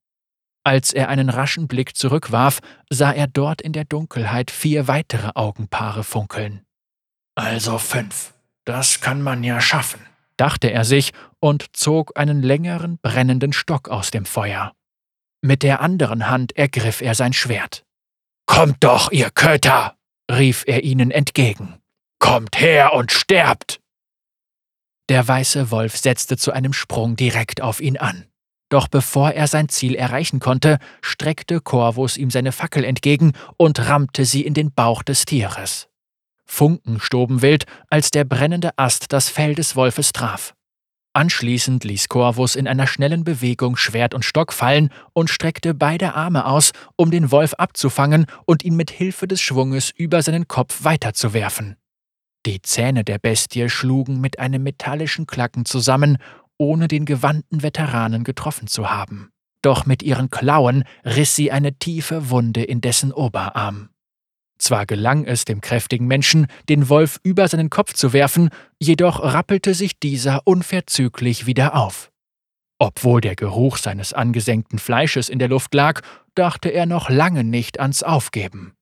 Als 0.64 0.94
er 0.94 1.10
einen 1.10 1.28
raschen 1.28 1.68
Blick 1.68 1.94
zurückwarf, 1.94 2.60
sah 2.88 3.12
er 3.12 3.26
dort 3.26 3.60
in 3.60 3.72
der 3.72 3.84
Dunkelheit 3.84 4.50
vier 4.50 4.88
weitere 4.88 5.30
Augenpaare 5.34 6.04
funkeln. 6.04 6.64
Also 7.34 7.78
fünf. 7.78 8.32
Das 8.64 9.02
kann 9.02 9.20
man 9.20 9.44
ja 9.44 9.60
schaffen, 9.60 10.00
dachte 10.38 10.70
er 10.70 10.84
sich 10.84 11.12
und 11.38 11.76
zog 11.76 12.18
einen 12.18 12.42
längeren 12.42 12.98
brennenden 12.98 13.52
Stock 13.52 13.90
aus 13.90 14.10
dem 14.10 14.24
Feuer. 14.24 14.72
Mit 15.42 15.62
der 15.62 15.82
anderen 15.82 16.30
Hand 16.30 16.56
ergriff 16.56 17.02
er 17.02 17.14
sein 17.14 17.34
Schwert. 17.34 17.84
Kommt 18.46 18.82
doch, 18.82 19.12
ihr 19.12 19.30
Köter! 19.30 19.96
rief 20.30 20.64
er 20.66 20.82
ihnen 20.84 21.10
entgegen. 21.10 21.78
Kommt 22.18 22.58
her 22.58 22.94
und 22.94 23.12
sterbt! 23.12 23.80
Der 25.10 25.28
weiße 25.28 25.70
Wolf 25.70 25.98
setzte 25.98 26.38
zu 26.38 26.52
einem 26.52 26.72
Sprung 26.72 27.16
direkt 27.16 27.60
auf 27.60 27.82
ihn 27.82 27.98
an. 27.98 28.24
Doch 28.68 28.88
bevor 28.88 29.32
er 29.32 29.46
sein 29.46 29.68
Ziel 29.68 29.94
erreichen 29.94 30.40
konnte, 30.40 30.78
streckte 31.02 31.60
Corvus 31.60 32.16
ihm 32.16 32.30
seine 32.30 32.52
Fackel 32.52 32.84
entgegen 32.84 33.32
und 33.56 33.88
rammte 33.88 34.24
sie 34.24 34.42
in 34.42 34.54
den 34.54 34.72
Bauch 34.72 35.02
des 35.02 35.24
Tieres. 35.24 35.88
Funken 36.46 37.00
stoben 37.00 37.42
wild, 37.42 37.66
als 37.88 38.10
der 38.10 38.24
brennende 38.24 38.70
Ast 38.76 39.12
das 39.12 39.28
Fell 39.28 39.54
des 39.54 39.76
Wolfes 39.76 40.12
traf. 40.12 40.54
Anschließend 41.16 41.84
ließ 41.84 42.08
Corvus 42.08 42.56
in 42.56 42.66
einer 42.66 42.88
schnellen 42.88 43.22
Bewegung 43.22 43.76
Schwert 43.76 44.14
und 44.14 44.24
Stock 44.24 44.52
fallen 44.52 44.90
und 45.12 45.30
streckte 45.30 45.72
beide 45.72 46.14
Arme 46.14 46.44
aus, 46.44 46.72
um 46.96 47.12
den 47.12 47.30
Wolf 47.30 47.54
abzufangen 47.54 48.26
und 48.46 48.64
ihn 48.64 48.74
mit 48.74 48.90
Hilfe 48.90 49.28
des 49.28 49.40
Schwunges 49.40 49.92
über 49.96 50.22
seinen 50.22 50.48
Kopf 50.48 50.82
weiterzuwerfen. 50.82 51.76
Die 52.46 52.60
Zähne 52.60 53.04
der 53.04 53.18
Bestie 53.18 53.68
schlugen 53.68 54.20
mit 54.20 54.40
einem 54.40 54.64
metallischen 54.64 55.26
Klacken 55.26 55.64
zusammen, 55.64 56.18
ohne 56.58 56.88
den 56.88 57.04
gewandten 57.04 57.62
Veteranen 57.62 58.24
getroffen 58.24 58.66
zu 58.66 58.90
haben. 58.90 59.30
Doch 59.62 59.86
mit 59.86 60.02
ihren 60.02 60.30
Klauen 60.30 60.84
riss 61.04 61.34
sie 61.34 61.50
eine 61.50 61.78
tiefe 61.78 62.30
Wunde 62.30 62.62
in 62.62 62.80
dessen 62.80 63.12
Oberarm. 63.12 63.88
Zwar 64.58 64.86
gelang 64.86 65.24
es 65.24 65.44
dem 65.44 65.60
kräftigen 65.60 66.06
Menschen, 66.06 66.46
den 66.68 66.88
Wolf 66.88 67.18
über 67.22 67.48
seinen 67.48 67.70
Kopf 67.70 67.94
zu 67.94 68.12
werfen, 68.12 68.50
jedoch 68.78 69.20
rappelte 69.22 69.74
sich 69.74 69.98
dieser 69.98 70.42
unverzüglich 70.44 71.46
wieder 71.46 71.74
auf. 71.74 72.10
Obwohl 72.78 73.20
der 73.20 73.36
Geruch 73.36 73.78
seines 73.78 74.12
angesenkten 74.12 74.78
Fleisches 74.78 75.28
in 75.28 75.38
der 75.38 75.48
Luft 75.48 75.74
lag, 75.74 76.02
dachte 76.34 76.68
er 76.68 76.86
noch 76.86 77.08
lange 77.08 77.44
nicht 77.44 77.80
ans 77.80 78.02
Aufgeben. 78.02 78.74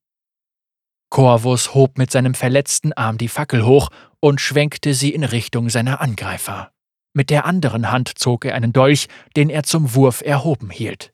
Corvus 1.10 1.74
hob 1.74 1.98
mit 1.98 2.10
seinem 2.10 2.34
verletzten 2.34 2.92
Arm 2.94 3.18
die 3.18 3.28
Fackel 3.28 3.66
hoch 3.66 3.90
und 4.18 4.40
schwenkte 4.40 4.94
sie 4.94 5.10
in 5.10 5.24
Richtung 5.24 5.68
seiner 5.68 6.00
Angreifer. 6.00 6.72
Mit 7.14 7.30
der 7.30 7.44
anderen 7.44 7.90
Hand 7.90 8.18
zog 8.18 8.44
er 8.44 8.54
einen 8.54 8.72
Dolch, 8.72 9.08
den 9.36 9.50
er 9.50 9.64
zum 9.64 9.94
Wurf 9.94 10.22
erhoben 10.22 10.70
hielt. 10.70 11.12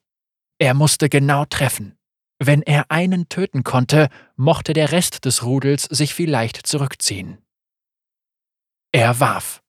Er 0.58 0.74
musste 0.74 1.08
genau 1.08 1.44
treffen. 1.44 1.96
Wenn 2.38 2.62
er 2.62 2.90
einen 2.90 3.28
töten 3.28 3.64
konnte, 3.64 4.08
mochte 4.37 4.72
der 4.72 4.92
Rest 4.92 5.24
des 5.24 5.42
Rudels 5.44 5.84
sich 5.84 6.14
vielleicht 6.14 6.66
zurückziehen. 6.66 7.38
Er 8.92 9.18
warf. 9.18 9.61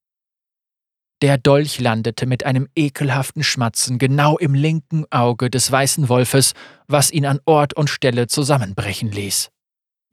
Der 1.22 1.38
Dolch 1.38 1.80
landete 1.80 2.26
mit 2.26 2.46
einem 2.46 2.70
ekelhaften 2.76 3.44
Schmatzen 3.44 3.98
genau 3.98 4.38
im 4.38 4.54
linken 4.54 5.06
Auge 5.12 5.50
des 5.50 5.70
weißen 5.70 6.08
Wolfes, 6.08 6.54
was 6.88 7.12
ihn 7.12 7.26
an 7.26 7.42
Ort 7.46 7.74
und 7.74 7.90
Stelle 7.90 8.28
zusammenbrechen 8.28 9.12
ließ. 9.12 9.50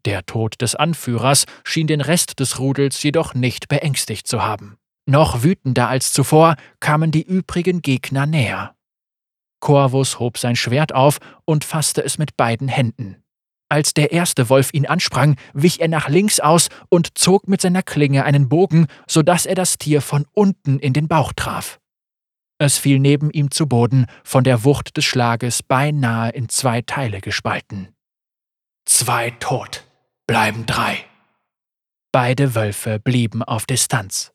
Der 0.04 0.24
Tod 0.24 0.60
des 0.60 0.74
Anführers 0.74 1.44
schien 1.62 1.86
den 1.86 2.00
Rest 2.00 2.40
des 2.40 2.58
Rudels 2.58 3.02
jedoch 3.02 3.34
nicht 3.34 3.68
beängstigt 3.68 4.26
zu 4.26 4.42
haben. 4.42 4.78
Noch 5.06 5.44
wütender 5.44 5.88
als 5.88 6.12
zuvor 6.12 6.56
kamen 6.80 7.12
die 7.12 7.22
übrigen 7.22 7.80
Gegner 7.80 8.26
näher. 8.26 8.74
Corvus 9.60 10.18
hob 10.18 10.36
sein 10.36 10.56
Schwert 10.56 10.94
auf 10.94 11.18
und 11.44 11.64
fasste 11.64 12.04
es 12.04 12.18
mit 12.18 12.36
beiden 12.36 12.68
Händen. 12.68 13.22
Als 13.68 13.94
der 13.94 14.12
erste 14.12 14.48
Wolf 14.48 14.72
ihn 14.72 14.86
ansprang, 14.86 15.36
wich 15.52 15.80
er 15.80 15.88
nach 15.88 16.08
links 16.08 16.38
aus 16.38 16.68
und 16.88 17.18
zog 17.18 17.48
mit 17.48 17.60
seiner 17.60 17.82
Klinge 17.82 18.24
einen 18.24 18.48
Bogen, 18.48 18.86
so 19.08 19.22
dass 19.22 19.46
er 19.46 19.54
das 19.54 19.78
Tier 19.78 20.02
von 20.02 20.26
unten 20.32 20.78
in 20.78 20.92
den 20.92 21.08
Bauch 21.08 21.32
traf. 21.32 21.80
Es 22.58 22.78
fiel 22.78 22.98
neben 23.00 23.30
ihm 23.30 23.50
zu 23.50 23.66
Boden, 23.66 24.06
von 24.24 24.44
der 24.44 24.64
Wucht 24.64 24.96
des 24.96 25.04
Schlages 25.04 25.62
beinahe 25.62 26.30
in 26.30 26.48
zwei 26.48 26.80
Teile 26.82 27.20
gespalten. 27.20 27.88
Zwei 28.86 29.30
tot, 29.30 29.84
bleiben 30.26 30.64
drei. 30.64 31.04
Beide 32.12 32.54
Wölfe 32.54 32.98
blieben 32.98 33.42
auf 33.42 33.66
Distanz. 33.66 34.32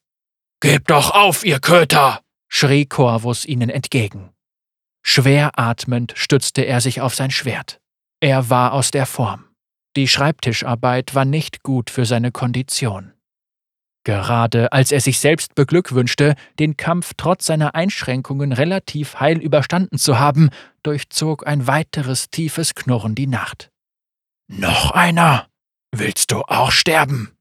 Gebt 0.62 0.92
doch 0.92 1.10
auf, 1.10 1.44
ihr 1.44 1.60
Köter! 1.60 2.22
schrie 2.48 2.86
Corvus 2.86 3.46
ihnen 3.46 3.72
entgegen. 3.72 4.32
Schwer 5.02 5.58
atmend 5.58 6.14
stützte 6.16 6.62
er 6.62 6.82
sich 6.82 7.02
auf 7.02 7.16
sein 7.16 7.32
Schwert. 7.32 7.82
Er 8.20 8.52
war 8.52 8.74
aus 8.74 8.92
der 8.92 9.08
Form. 9.08 9.46
Die 9.96 10.08
Schreibtischarbeit 10.08 11.16
war 11.16 11.26
nicht 11.26 11.64
gut 11.64 11.90
für 11.90 12.06
seine 12.06 12.32
Kondition. 12.32 13.14
Gerade 14.04 14.72
als 14.72 14.92
er 14.92 15.02
sich 15.02 15.20
selbst 15.20 15.56
beglückwünschte, 15.56 16.36
den 16.60 16.78
Kampf 16.78 17.14
trotz 17.18 17.48
seiner 17.48 17.74
Einschränkungen 17.74 18.52
relativ 18.52 19.20
heil 19.20 19.40
überstanden 19.40 19.98
zu 19.98 20.20
haben, 20.20 20.50
durchzog 20.84 21.48
ein 21.48 21.66
weiteres 21.66 22.30
tiefes 22.30 22.76
Knurren 22.76 23.16
die 23.16 23.28
Nacht. 23.28 23.72
Noch 24.48 24.92
einer? 24.92 25.48
Willst 25.92 26.32
du 26.32 26.42
auch 26.42 26.72
sterben? 26.72 27.32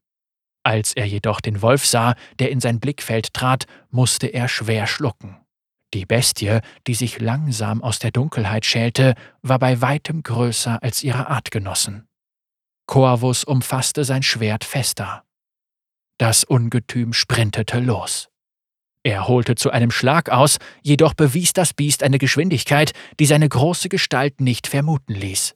Als 0.63 0.93
er 0.93 1.05
jedoch 1.05 1.41
den 1.41 1.61
Wolf 1.61 1.85
sah, 1.85 2.15
der 2.39 2.51
in 2.51 2.59
sein 2.59 2.79
Blickfeld 2.79 3.33
trat, 3.33 3.65
musste 3.89 4.27
er 4.27 4.47
schwer 4.47 4.87
schlucken. 4.87 5.37
Die 5.93 6.05
Bestie, 6.05 6.59
die 6.87 6.93
sich 6.93 7.19
langsam 7.19 7.83
aus 7.83 7.99
der 7.99 8.11
Dunkelheit 8.11 8.65
schälte, 8.65 9.15
war 9.41 9.59
bei 9.59 9.81
weitem 9.81 10.23
größer 10.23 10.81
als 10.81 11.03
ihre 11.03 11.27
Artgenossen. 11.27 12.07
Corvus 12.85 13.43
umfasste 13.43 14.05
sein 14.05 14.23
Schwert 14.23 14.63
fester. 14.63 15.23
Das 16.17 16.43
Ungetüm 16.43 17.13
sprintete 17.13 17.79
los. 17.79 18.29
Er 19.03 19.27
holte 19.27 19.55
zu 19.55 19.71
einem 19.71 19.89
Schlag 19.89 20.29
aus, 20.29 20.59
jedoch 20.83 21.15
bewies 21.15 21.53
das 21.53 21.73
Biest 21.73 22.03
eine 22.03 22.19
Geschwindigkeit, 22.19 22.91
die 23.19 23.25
seine 23.25 23.49
große 23.49 23.89
Gestalt 23.89 24.39
nicht 24.39 24.67
vermuten 24.67 25.15
ließ. 25.15 25.55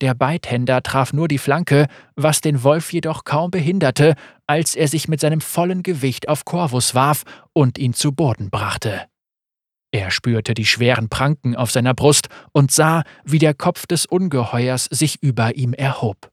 Der 0.00 0.14
Beithänder 0.14 0.82
traf 0.82 1.12
nur 1.12 1.28
die 1.28 1.38
Flanke, 1.38 1.86
was 2.16 2.40
den 2.40 2.62
Wolf 2.62 2.92
jedoch 2.92 3.24
kaum 3.24 3.50
behinderte, 3.50 4.14
als 4.46 4.74
er 4.74 4.88
sich 4.88 5.08
mit 5.08 5.20
seinem 5.20 5.40
vollen 5.40 5.82
Gewicht 5.82 6.28
auf 6.28 6.44
Corvus 6.44 6.94
warf 6.94 7.22
und 7.52 7.78
ihn 7.78 7.94
zu 7.94 8.12
Boden 8.12 8.50
brachte. 8.50 9.06
Er 9.92 10.10
spürte 10.10 10.54
die 10.54 10.66
schweren 10.66 11.08
Pranken 11.08 11.54
auf 11.54 11.70
seiner 11.70 11.94
Brust 11.94 12.28
und 12.50 12.72
sah, 12.72 13.04
wie 13.22 13.38
der 13.38 13.54
Kopf 13.54 13.86
des 13.86 14.06
Ungeheuers 14.06 14.86
sich 14.90 15.22
über 15.22 15.54
ihm 15.54 15.72
erhob. 15.72 16.32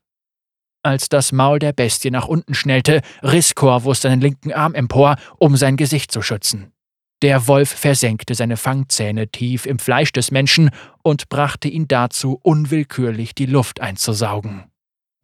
Als 0.83 1.09
das 1.09 1.31
Maul 1.31 1.59
der 1.59 1.73
Bestie 1.73 2.09
nach 2.09 2.27
unten 2.27 2.55
schnellte, 2.55 3.01
riss 3.21 3.53
Corvus 3.53 4.01
seinen 4.01 4.19
linken 4.19 4.51
Arm 4.51 4.73
empor, 4.73 5.15
um 5.37 5.55
sein 5.55 5.77
Gesicht 5.77 6.11
zu 6.11 6.23
schützen. 6.23 6.73
Der 7.21 7.47
Wolf 7.47 7.69
versenkte 7.69 8.33
seine 8.33 8.57
Fangzähne 8.57 9.27
tief 9.27 9.67
im 9.67 9.77
Fleisch 9.77 10.11
des 10.11 10.31
Menschen 10.31 10.71
und 11.03 11.29
brachte 11.29 11.67
ihn 11.67 11.87
dazu, 11.87 12.39
unwillkürlich 12.41 13.35
die 13.35 13.45
Luft 13.45 13.79
einzusaugen. 13.79 14.63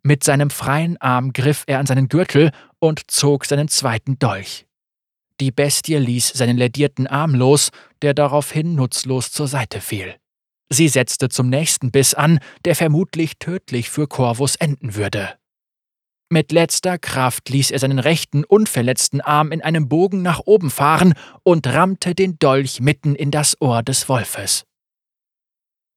Mit 0.04 0.24
seinem 0.24 0.52
freien 0.52 0.98
Arm 1.02 1.34
griff 1.34 1.64
er 1.66 1.80
an 1.80 1.88
seinen 1.88 2.08
Gürtel 2.08 2.52
und 2.80 3.10
zog 3.10 3.46
seinen 3.46 3.68
zweiten 3.68 4.20
Dolch. 4.20 4.68
Die 5.40 5.52
Bestie 5.52 5.98
ließ 5.98 6.30
seinen 6.30 6.58
ledierten 6.58 7.08
Arm 7.08 7.34
los, 7.34 7.72
der 8.02 8.14
daraufhin 8.14 8.76
nutzlos 8.76 9.32
zur 9.32 9.48
Seite 9.48 9.82
fiel. 9.82 10.16
Sie 10.70 10.88
setzte 10.88 11.30
zum 11.30 11.50
nächsten 11.50 11.92
Biss 11.92 12.14
an, 12.14 12.40
der 12.66 12.76
vermutlich 12.76 13.38
tödlich 13.40 13.90
für 13.90 14.08
Corvus 14.08 14.56
enden 14.56 14.96
würde. 14.96 15.38
Mit 16.30 16.52
letzter 16.52 16.98
Kraft 16.98 17.48
ließ 17.50 17.72
er 17.72 17.80
seinen 17.80 18.00
rechten, 18.00 18.44
unverletzten 18.44 19.22
Arm 19.22 19.54
in 19.54 19.62
einem 19.62 19.88
Bogen 19.88 20.22
nach 20.22 20.42
oben 20.46 20.70
fahren 20.70 21.14
und 21.44 21.66
rammte 21.68 22.16
den 22.16 22.38
Dolch 22.38 22.82
mitten 22.82 23.16
in 23.16 23.32
das 23.32 23.62
Ohr 23.62 23.82
des 23.82 24.10
Wolfes. 24.10 24.66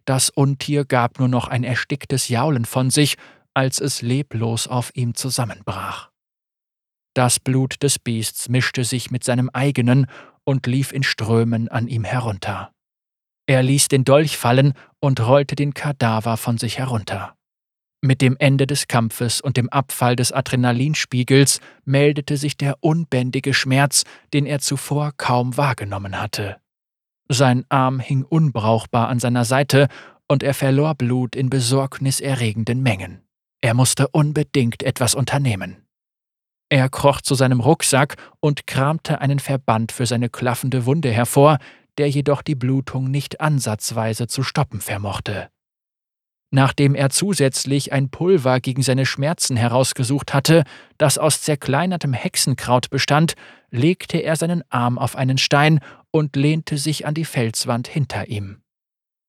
Das 0.05 0.31
Untier 0.31 0.85
gab 0.85 1.19
nur 1.19 1.29
noch 1.29 1.49
ein 1.49 1.65
ersticktes 1.65 2.29
Jaulen 2.29 2.65
von 2.65 2.91
sich, 2.91 3.17
als 3.55 3.81
es 3.81 4.03
leblos 4.03 4.69
auf 4.69 4.95
ihm 4.95 5.15
zusammenbrach. 5.15 6.11
Das 7.15 7.41
Blut 7.41 7.83
des 7.83 7.99
Biests 7.99 8.49
mischte 8.49 8.85
sich 8.85 9.11
mit 9.11 9.25
seinem 9.25 9.51
eigenen 9.51 10.07
und 10.45 10.67
lief 10.67 10.93
in 10.93 11.03
Strömen 11.03 11.69
an 11.69 11.89
ihm 11.89 12.05
herunter. 12.05 12.73
Er 13.47 13.65
ließ 13.65 13.89
den 13.89 14.05
Dolch 14.05 14.37
fallen 14.37 14.75
und 15.01 15.19
rollte 15.21 15.57
den 15.57 15.75
Kadaver 15.75 16.37
von 16.37 16.57
sich 16.57 16.79
herunter. 16.79 17.35
Mit 18.03 18.23
dem 18.23 18.37
Ende 18.39 18.67
des 18.67 18.89
Kampfes 18.89 19.43
und 19.43 19.59
dem 19.59 19.69
Abfall 19.69 20.17
des 20.17 20.33
Adrenalinspiegels 20.33 21.61
meldete 21.85 22.39
sich 22.39 22.57
der 22.57 22.77
unbändige 22.81 23.53
Schmerz, 23.53 24.05
den 24.33 24.47
er 24.47 24.61
zuvor 24.61 25.13
kaum 25.19 25.59
wahrgenommen 25.59 26.19
hatte. 26.19 26.57
Sein 27.29 27.65
Arm 27.69 28.01
hing 28.01 28.25
unbrauchbar 28.25 29.09
an 29.09 29.19
seiner 29.19 29.45
Seite 29.45 29.89
und 30.29 30.43
er 30.43 30.55
verlor 30.55 30.95
Blut 30.95 31.37
in 31.37 31.51
besorgniserregenden 31.51 32.83
Mengen. 32.83 33.23
Er 33.61 33.75
musste 33.75 34.09
unbedingt 34.09 34.83
etwas 34.83 35.15
unternehmen. 35.15 35.87
Er 36.71 36.89
kroch 36.89 37.21
zu 37.21 37.35
seinem 37.35 37.61
Rucksack 37.61 38.17
und 38.41 38.67
kramte 38.67 39.21
einen 39.21 39.41
Verband 39.41 39.93
für 39.93 40.07
seine 40.07 40.31
klaffende 40.31 40.87
Wunde 40.87 41.11
hervor, 41.11 41.59
der 41.99 42.09
jedoch 42.09 42.41
die 42.41 42.55
Blutung 42.55 43.11
nicht 43.11 43.41
ansatzweise 43.41 44.27
zu 44.27 44.43
stoppen 44.43 44.81
vermochte. 44.81 45.51
Nachdem 46.53 46.97
er 46.97 47.11
zusätzlich 47.11 47.93
ein 47.93 48.11
Pulver 48.11 48.59
gegen 48.59 48.83
seine 48.83 49.07
Schmerzen 49.07 49.57
herausgesucht 49.57 50.35
hatte, 50.35 50.65
das 50.99 51.17
aus 51.17 51.43
zerkleinertem 51.43 52.13
Hexenkraut 52.13 52.91
bestand, 52.91 53.35
legte 53.71 54.19
er 54.19 54.35
seinen 54.35 54.65
Arm 54.69 54.99
auf 54.99 55.15
einen 55.15 55.39
Stein 55.39 55.79
und 56.11 56.35
lehnte 56.35 56.77
sich 56.77 57.07
an 57.07 57.15
die 57.15 57.25
Felswand 57.25 57.87
hinter 57.87 58.29
ihm. 58.29 58.63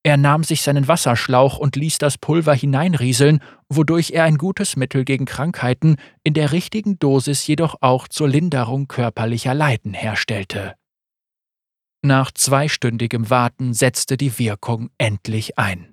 Er 0.04 0.16
nahm 0.16 0.42
sich 0.42 0.62
seinen 0.62 0.88
Wasserschlauch 0.88 1.58
und 1.58 1.76
ließ 1.76 1.98
das 1.98 2.18
Pulver 2.18 2.54
hineinrieseln, 2.54 3.40
wodurch 3.68 4.10
er 4.10 4.24
ein 4.24 4.36
gutes 4.36 4.74
Mittel 4.74 5.04
gegen 5.04 5.26
Krankheiten, 5.26 5.94
in 6.24 6.34
der 6.34 6.50
richtigen 6.50 6.98
Dosis 6.98 7.46
jedoch 7.46 7.76
auch 7.80 8.08
zur 8.08 8.28
Linderung 8.28 8.88
körperlicher 8.88 9.54
Leiden 9.54 9.94
herstellte. 9.94 10.74
Nach 12.04 12.32
zweistündigem 12.32 13.30
Warten 13.30 13.74
setzte 13.74 14.16
die 14.16 14.40
Wirkung 14.40 14.90
endlich 14.98 15.56
ein. 15.56 15.91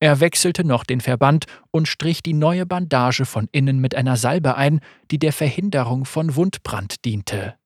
Er 0.00 0.20
wechselte 0.20 0.64
noch 0.64 0.84
den 0.84 1.00
Verband 1.00 1.46
und 1.70 1.88
strich 1.88 2.22
die 2.22 2.34
neue 2.34 2.66
Bandage 2.66 3.24
von 3.24 3.48
innen 3.50 3.80
mit 3.80 3.94
einer 3.94 4.16
Salbe 4.16 4.56
ein, 4.56 4.80
die 5.10 5.18
der 5.18 5.32
Verhinderung 5.32 6.04
von 6.04 6.36
Wundbrand 6.36 7.04
diente. 7.04 7.56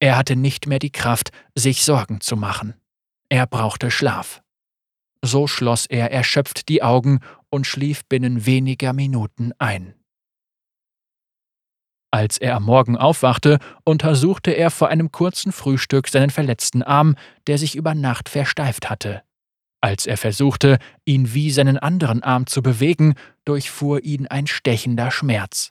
Er 0.00 0.16
hatte 0.16 0.36
nicht 0.36 0.66
mehr 0.66 0.78
die 0.78 0.92
Kraft, 0.92 1.30
sich 1.54 1.84
Sorgen 1.84 2.20
zu 2.20 2.36
machen. 2.36 2.74
Er 3.28 3.46
brauchte 3.46 3.90
Schlaf. 3.90 4.42
So 5.22 5.46
schloss 5.46 5.84
er 5.86 6.12
erschöpft 6.12 6.68
die 6.68 6.82
Augen 6.82 7.20
und 7.50 7.66
schlief 7.66 8.04
binnen 8.06 8.46
weniger 8.46 8.92
Minuten 8.92 9.52
ein. 9.58 9.94
Als 12.10 12.38
er 12.38 12.56
am 12.56 12.62
Morgen 12.62 12.96
aufwachte, 12.96 13.58
untersuchte 13.84 14.52
er 14.52 14.70
vor 14.70 14.88
einem 14.88 15.12
kurzen 15.12 15.52
Frühstück 15.52 16.08
seinen 16.08 16.30
verletzten 16.30 16.82
Arm, 16.82 17.16
der 17.46 17.58
sich 17.58 17.74
über 17.74 17.94
Nacht 17.94 18.30
versteift 18.30 18.88
hatte. 18.88 19.22
Als 19.80 20.06
er 20.06 20.16
versuchte, 20.16 20.78
ihn 21.04 21.34
wie 21.34 21.50
seinen 21.50 21.78
anderen 21.78 22.22
Arm 22.22 22.46
zu 22.46 22.62
bewegen, 22.62 23.14
durchfuhr 23.44 24.02
ihn 24.02 24.26
ein 24.26 24.46
stechender 24.46 25.10
Schmerz. 25.10 25.70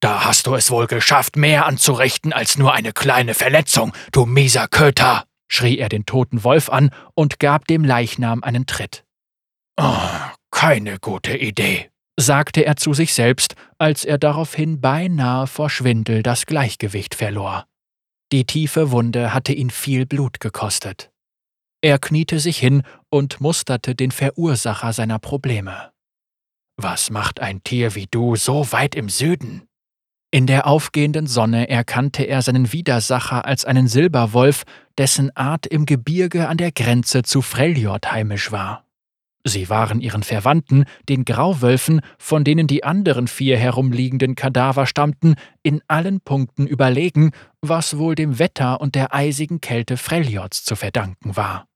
Da 0.00 0.26
hast 0.26 0.46
du 0.46 0.54
es 0.54 0.70
wohl 0.70 0.86
geschafft, 0.86 1.36
mehr 1.36 1.64
anzurichten 1.64 2.32
als 2.32 2.58
nur 2.58 2.74
eine 2.74 2.92
kleine 2.92 3.32
Verletzung, 3.32 3.92
du 4.12 4.26
mieser 4.26 4.68
Köter, 4.68 5.24
schrie 5.48 5.78
er 5.78 5.88
den 5.88 6.04
toten 6.04 6.44
Wolf 6.44 6.68
an 6.68 6.90
und 7.14 7.40
gab 7.40 7.66
dem 7.66 7.82
Leichnam 7.82 8.42
einen 8.42 8.66
Tritt. 8.66 9.04
Oh, 9.78 9.96
keine 10.50 10.98
gute 10.98 11.36
Idee, 11.36 11.90
sagte 12.18 12.66
er 12.66 12.76
zu 12.76 12.92
sich 12.92 13.14
selbst, 13.14 13.54
als 13.78 14.04
er 14.04 14.18
daraufhin 14.18 14.80
beinahe 14.82 15.46
vor 15.46 15.70
Schwindel 15.70 16.22
das 16.22 16.44
Gleichgewicht 16.44 17.14
verlor. 17.14 17.66
Die 18.32 18.44
tiefe 18.44 18.90
Wunde 18.90 19.32
hatte 19.32 19.52
ihn 19.52 19.70
viel 19.70 20.04
Blut 20.04 20.40
gekostet. 20.40 21.10
Er 21.82 21.98
kniete 21.98 22.40
sich 22.40 22.58
hin 22.58 22.82
und 23.16 23.40
musterte 23.40 23.94
den 23.94 24.10
Verursacher 24.10 24.92
seiner 24.92 25.18
Probleme. 25.18 25.90
Was 26.76 27.10
macht 27.10 27.40
ein 27.40 27.64
Tier 27.64 27.94
wie 27.94 28.06
du 28.10 28.36
so 28.36 28.70
weit 28.72 28.94
im 28.94 29.08
Süden? 29.08 29.62
In 30.30 30.46
der 30.46 30.66
aufgehenden 30.66 31.26
Sonne 31.26 31.70
erkannte 31.70 32.24
er 32.24 32.42
seinen 32.42 32.72
Widersacher 32.72 33.46
als 33.46 33.64
einen 33.64 33.88
Silberwolf, 33.88 34.64
dessen 34.98 35.34
Art 35.34 35.66
im 35.66 35.86
Gebirge 35.86 36.46
an 36.48 36.58
der 36.58 36.72
Grenze 36.72 37.22
zu 37.22 37.40
Freljord 37.40 38.12
heimisch 38.12 38.52
war. 38.52 38.84
Sie 39.44 39.70
waren 39.70 40.00
ihren 40.00 40.22
Verwandten, 40.22 40.84
den 41.08 41.24
Grauwölfen, 41.24 42.00
von 42.18 42.44
denen 42.44 42.66
die 42.66 42.84
anderen 42.84 43.28
vier 43.28 43.56
herumliegenden 43.56 44.34
Kadaver 44.34 44.86
stammten, 44.86 45.36
in 45.62 45.80
allen 45.88 46.20
Punkten 46.20 46.66
überlegen, 46.66 47.30
was 47.62 47.96
wohl 47.96 48.14
dem 48.14 48.38
Wetter 48.38 48.80
und 48.80 48.94
der 48.94 49.14
eisigen 49.14 49.62
Kälte 49.62 49.96
Freljords 49.96 50.64
zu 50.64 50.76
verdanken 50.76 51.36
war. 51.36 51.66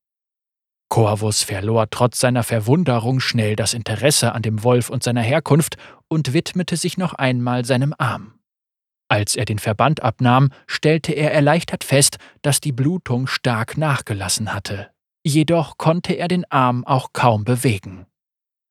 Corvus 0.91 1.45
verlor 1.45 1.89
trotz 1.89 2.21
seiner 2.21 2.43
Verwunderung 2.43 3.21
schnell 3.21 3.57
das 3.57 3.73
Interesse 3.75 4.35
an 4.35 4.43
dem 4.43 4.63
Wolf 4.65 4.91
und 4.91 5.03
seiner 5.03 5.23
Herkunft 5.23 5.77
und 6.09 6.35
widmete 6.35 6.77
sich 6.77 6.99
noch 6.99 7.15
einmal 7.15 7.65
seinem 7.65 7.95
Arm. 7.97 8.35
Als 9.09 9.37
er 9.37 9.45
den 9.45 9.59
Verband 9.59 10.03
abnahm, 10.03 10.51
stellte 10.67 11.13
er 11.13 11.33
erleichtert 11.33 11.85
fest, 11.85 12.19
dass 12.43 12.61
die 12.61 12.73
Blutung 12.73 13.27
stark 13.29 13.79
nachgelassen 13.79 14.53
hatte. 14.53 14.91
Jedoch 15.25 15.79
konnte 15.79 16.15
er 16.15 16.29
den 16.29 16.45
Arm 16.51 16.85
auch 16.85 17.13
kaum 17.13 17.45
bewegen. 17.45 18.07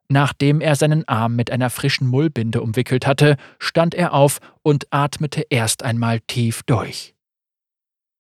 Nachdem 0.09 0.59
er 0.59 0.75
seinen 0.75 1.07
Arm 1.07 1.35
mit 1.35 1.51
einer 1.51 1.69
frischen 1.69 2.07
Mullbinde 2.07 2.61
umwickelt 2.61 3.07
hatte, 3.07 3.37
stand 3.59 3.95
er 3.95 4.13
auf 4.13 4.39
und 4.61 4.87
atmete 4.91 5.45
erst 5.49 5.83
einmal 5.83 6.19
tief 6.21 6.63
durch. 6.63 7.15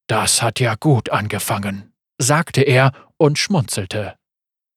Das 0.07 0.41
hat 0.41 0.59
ja 0.59 0.75
gut 0.75 1.09
angefangen, 1.09 1.91
sagte 2.17 2.61
er 2.61 2.91
und 3.19 3.37
schmunzelte. 3.37 4.15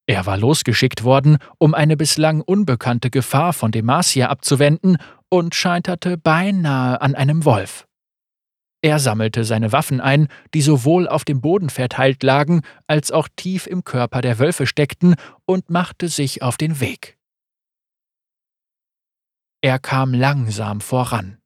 Er 0.07 0.27
war 0.27 0.37
losgeschickt 0.37 1.05
worden, 1.05 1.39
um 1.59 1.75
eine 1.75 1.97
bislang 1.97 2.41
unbekannte 2.43 3.09
Gefahr 3.09 3.53
von 3.53 3.71
Demacia 3.71 4.29
abzuwenden 4.29 4.99
und 5.31 5.55
scheiterte 5.55 6.19
beinahe 6.19 7.01
an 7.01 7.15
einem 7.15 7.45
Wolf. 7.45 7.87
Er 8.85 8.99
sammelte 8.99 9.45
seine 9.45 9.71
Waffen 9.71 10.01
ein, 10.01 10.27
die 10.55 10.61
sowohl 10.61 11.09
auf 11.09 11.25
dem 11.25 11.41
Boden 11.41 11.71
verteilt 11.71 12.25
lagen, 12.25 12.63
als 12.89 13.13
auch 13.13 13.29
tief 13.37 13.69
im 13.69 13.85
Körper 13.85 14.21
der 14.21 14.41
Wölfe 14.41 14.67
steckten, 14.67 15.15
und 15.47 15.71
machte 15.71 16.09
sich 16.09 16.43
auf 16.43 16.57
den 16.57 16.81
Weg. 16.81 17.17
Er 19.63 19.79
kam 19.79 20.13
langsam 20.13 20.81
voran. 20.81 21.39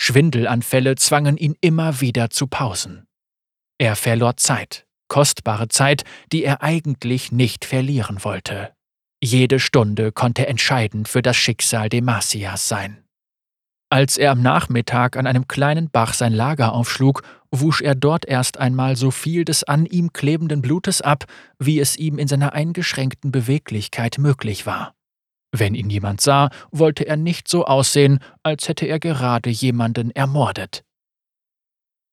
Schwindelanfälle 0.00 0.94
zwangen 0.94 1.36
ihn 1.36 1.56
immer 1.60 2.00
wieder 2.00 2.30
zu 2.30 2.46
Pausen. 2.46 3.06
Er 3.76 3.94
verlor 3.94 4.38
Zeit, 4.38 4.86
kostbare 5.08 5.68
Zeit, 5.68 6.04
die 6.32 6.44
er 6.44 6.62
eigentlich 6.62 7.32
nicht 7.32 7.64
verlieren 7.64 8.22
wollte. 8.24 8.72
Jede 9.22 9.58
Stunde 9.58 10.12
konnte 10.12 10.46
entscheidend 10.46 11.08
für 11.08 11.22
das 11.22 11.36
Schicksal 11.36 11.88
Demasias 11.88 12.68
sein. 12.68 13.04
Als 13.90 14.18
er 14.18 14.32
am 14.32 14.42
Nachmittag 14.42 15.16
an 15.16 15.26
einem 15.26 15.48
kleinen 15.48 15.90
Bach 15.90 16.12
sein 16.12 16.34
Lager 16.34 16.72
aufschlug, 16.74 17.22
wusch 17.50 17.80
er 17.80 17.94
dort 17.94 18.26
erst 18.26 18.58
einmal 18.58 18.96
so 18.96 19.10
viel 19.10 19.44
des 19.44 19.64
an 19.64 19.86
ihm 19.86 20.12
klebenden 20.12 20.60
Blutes 20.60 21.00
ab, 21.00 21.24
wie 21.58 21.80
es 21.80 21.96
ihm 21.96 22.18
in 22.18 22.28
seiner 22.28 22.52
eingeschränkten 22.52 23.32
Beweglichkeit 23.32 24.18
möglich 24.18 24.66
war. 24.66 24.94
Wenn 25.52 25.74
ihn 25.74 25.88
jemand 25.88 26.20
sah, 26.20 26.50
wollte 26.70 27.06
er 27.06 27.16
nicht 27.16 27.48
so 27.48 27.64
aussehen, 27.64 28.18
als 28.42 28.68
hätte 28.68 28.84
er 28.84 28.98
gerade 28.98 29.48
jemanden 29.48 30.10
ermordet. 30.10 30.84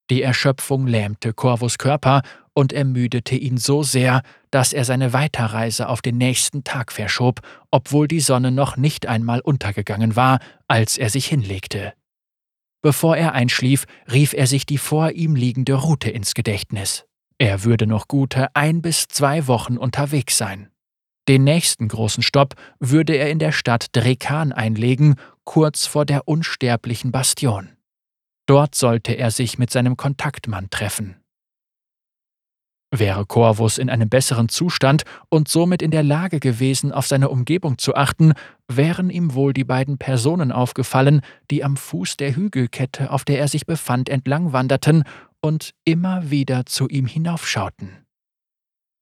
Die 0.09 0.21
Erschöpfung 0.21 0.87
lähmte 0.87 1.33
Corvus 1.33 1.77
Körper 1.77 2.21
und 2.55 2.73
ermüdete 2.73 3.35
ihn 3.35 3.57
so 3.57 3.83
sehr, 3.83 4.23
dass 4.49 4.73
er 4.73 4.85
seine 4.85 5.13
Weiterreise 5.13 5.89
auf 5.89 6.01
den 6.01 6.17
nächsten 6.17 6.63
Tag 6.63 6.91
verschob, 6.91 7.41
obwohl 7.69 8.07
die 8.07 8.21
Sonne 8.21 8.51
noch 8.51 8.77
nicht 8.77 9.05
einmal 9.05 9.41
untergegangen 9.41 10.15
war, 10.15 10.39
als 10.67 10.97
er 10.97 11.09
sich 11.09 11.27
hinlegte. 11.27 11.93
Bevor 12.81 13.17
er 13.17 13.33
einschlief, 13.33 13.85
rief 14.11 14.33
er 14.33 14.47
sich 14.47 14.65
die 14.65 14.77
vor 14.77 15.11
ihm 15.11 15.35
liegende 15.35 15.73
Route 15.73 16.09
ins 16.09 16.33
Gedächtnis. 16.33 17.05
Er 17.37 17.63
würde 17.63 17.87
noch 17.87 18.07
gute 18.07 18.55
ein 18.55 18.81
bis 18.81 19.07
zwei 19.07 19.47
Wochen 19.47 19.77
unterwegs 19.77 20.37
sein. 20.37 20.69
Den 21.27 21.43
nächsten 21.43 21.87
großen 21.87 22.23
Stopp 22.23 22.53
würde 22.79 23.15
er 23.15 23.31
in 23.31 23.39
der 23.39 23.51
Stadt 23.51 23.87
Drekan 23.93 24.53
einlegen, 24.53 25.15
kurz 25.43 25.87
vor 25.87 26.05
der 26.05 26.27
unsterblichen 26.27 27.11
Bastion. 27.11 27.75
Dort 28.45 28.75
sollte 28.75 29.13
er 29.13 29.31
sich 29.31 29.57
mit 29.57 29.71
seinem 29.71 29.97
Kontaktmann 29.97 30.69
treffen. 30.69 31.15
Wäre 32.97 33.25
Corvus 33.25 33.77
in 33.77 33.89
einem 33.89 34.07
besseren 34.07 34.47
Zustand 34.47 35.03
und 35.27 35.49
somit 35.49 35.81
in 35.81 35.91
der 35.91 36.03
Lage 36.03 36.39
gewesen, 36.39 36.93
auf 36.93 37.07
seine 37.07 37.27
Umgebung 37.27 37.77
zu 37.77 37.95
achten, 37.95 38.33
wären 38.69 39.09
ihm 39.09 39.33
wohl 39.33 39.53
die 39.53 39.65
beiden 39.65 39.97
Personen 39.97 40.53
aufgefallen, 40.53 41.21
die 41.51 41.63
am 41.63 41.75
Fuß 41.75 42.15
der 42.15 42.35
Hügelkette, 42.35 43.11
auf 43.11 43.25
der 43.25 43.39
er 43.39 43.49
sich 43.49 43.65
befand, 43.65 44.07
entlang 44.07 44.53
wanderten 44.53 45.03
und 45.41 45.71
immer 45.83 46.31
wieder 46.31 46.65
zu 46.65 46.87
ihm 46.87 47.05
hinaufschauten. 47.05 48.05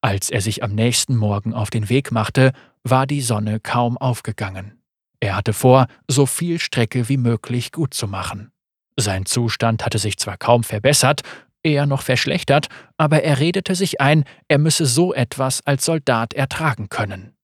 Als 0.01 0.31
er 0.31 0.41
sich 0.41 0.63
am 0.63 0.73
nächsten 0.73 1.15
Morgen 1.15 1.53
auf 1.53 1.69
den 1.69 1.87
Weg 1.87 2.11
machte, 2.11 2.51
war 2.83 3.05
die 3.05 3.21
Sonne 3.21 3.59
kaum 3.59 3.97
aufgegangen. 3.97 4.81
Er 5.19 5.35
hatte 5.35 5.53
vor, 5.53 5.85
so 6.09 6.25
viel 6.25 6.59
Strecke 6.59 7.09
wie 7.09 7.17
möglich 7.17 7.71
gut 7.71 7.93
zu 7.93 8.07
machen. 8.07 8.51
Sein 8.97 9.25
Zustand 9.25 9.85
hatte 9.85 9.99
sich 9.99 10.17
zwar 10.17 10.37
kaum 10.37 10.63
verbessert, 10.63 11.21
eher 11.63 11.85
noch 11.85 12.01
verschlechtert, 12.01 12.67
aber 12.97 13.23
er 13.23 13.39
redete 13.39 13.75
sich 13.75 14.01
ein, 14.01 14.25
er 14.47 14.57
müsse 14.57 14.85
so 14.85 15.13
etwas 15.13 15.65
als 15.65 15.85
Soldat 15.85 16.33
ertragen 16.33 16.89
können. 16.89 17.35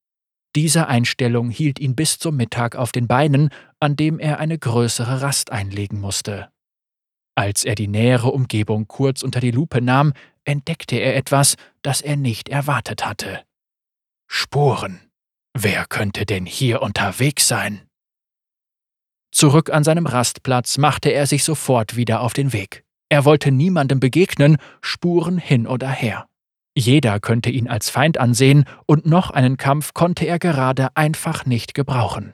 Diese 0.55 0.87
Einstellung 0.87 1.49
hielt 1.49 1.79
ihn 1.79 1.95
bis 1.95 2.17
zum 2.17 2.35
Mittag 2.35 2.75
auf 2.75 2.91
den 2.91 3.07
Beinen, 3.07 3.49
an 3.79 3.95
dem 3.95 4.19
er 4.19 4.39
eine 4.39 4.57
größere 4.57 5.21
Rast 5.21 5.51
einlegen 5.51 5.99
musste. 6.01 6.49
Als 7.35 7.63
er 7.63 7.75
die 7.75 7.87
nähere 7.87 8.31
Umgebung 8.31 8.87
kurz 8.87 9.21
unter 9.21 9.39
die 9.39 9.51
Lupe 9.51 9.81
nahm, 9.81 10.13
entdeckte 10.43 10.97
er 10.97 11.15
etwas, 11.15 11.55
das 11.81 12.01
er 12.01 12.17
nicht 12.17 12.49
erwartet 12.49 13.05
hatte. 13.05 13.43
Spuren. 14.27 14.99
Wer 15.53 15.85
könnte 15.85 16.25
denn 16.25 16.45
hier 16.45 16.81
unterwegs 16.81 17.47
sein? 17.47 17.87
Zurück 19.31 19.69
an 19.69 19.83
seinem 19.83 20.07
Rastplatz 20.07 20.77
machte 20.77 21.09
er 21.09 21.27
sich 21.27 21.43
sofort 21.43 21.95
wieder 21.95 22.21
auf 22.21 22.33
den 22.33 22.51
Weg. 22.51 22.83
Er 23.09 23.25
wollte 23.25 23.51
niemandem 23.51 23.99
begegnen, 23.99 24.57
Spuren 24.81 25.37
hin 25.37 25.65
oder 25.67 25.89
her. 25.89 26.27
Jeder 26.77 27.19
könnte 27.19 27.49
ihn 27.49 27.67
als 27.67 27.89
Feind 27.89 28.19
ansehen, 28.19 28.65
und 28.85 29.05
noch 29.05 29.31
einen 29.31 29.57
Kampf 29.57 29.93
konnte 29.93 30.25
er 30.25 30.39
gerade 30.39 30.95
einfach 30.95 31.45
nicht 31.45 31.73
gebrauchen. 31.73 32.33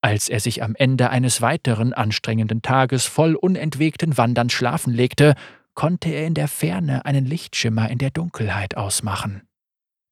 Als 0.00 0.28
er 0.28 0.40
sich 0.40 0.62
am 0.62 0.74
Ende 0.74 1.10
eines 1.10 1.42
weiteren 1.42 1.92
anstrengenden 1.92 2.62
Tages 2.62 3.06
voll 3.06 3.34
unentwegten 3.34 4.16
Wanderns 4.16 4.52
schlafen 4.52 4.92
legte, 4.92 5.34
konnte 5.74 6.10
er 6.10 6.26
in 6.26 6.34
der 6.34 6.48
Ferne 6.48 7.04
einen 7.04 7.24
Lichtschimmer 7.24 7.90
in 7.90 7.98
der 7.98 8.10
Dunkelheit 8.10 8.76
ausmachen. 8.76 9.42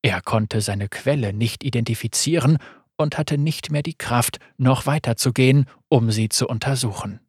Er 0.03 0.21
konnte 0.23 0.61
seine 0.61 0.89
Quelle 0.89 1.33
nicht 1.33 1.65
identifizieren 1.65 2.59
und 2.97 3.19
hatte 3.19 3.37
nicht 3.39 3.71
mehr 3.71 3.83
die 3.83 3.95
Kraft, 3.95 4.39
noch 4.59 4.87
weiterzugehen, 4.87 5.67
um 5.89 6.11
sie 6.11 6.29
zu 6.29 6.47
untersuchen. 6.47 7.21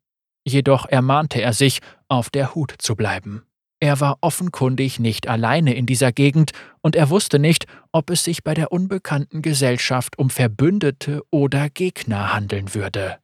Jedoch 0.43 0.87
ermahnte 0.87 1.41
er 1.41 1.53
sich, 1.53 1.79
auf 2.11 2.29
der 2.29 2.53
Hut 2.53 2.75
zu 2.77 2.95
bleiben. 2.95 3.45
Er 3.79 3.99
war 3.99 4.19
offenkundig 4.21 4.99
nicht 4.99 5.27
alleine 5.27 5.73
in 5.73 5.87
dieser 5.87 6.11
Gegend, 6.11 6.51
und 6.81 6.95
er 6.95 7.09
wusste 7.09 7.39
nicht, 7.39 7.65
ob 7.91 8.11
es 8.11 8.23
sich 8.23 8.43
bei 8.43 8.53
der 8.53 8.71
unbekannten 8.71 9.41
Gesellschaft 9.41 10.19
um 10.19 10.29
Verbündete 10.29 11.23
oder 11.31 11.69
Gegner 11.69 12.33
handeln 12.33 12.75
würde. 12.75 13.17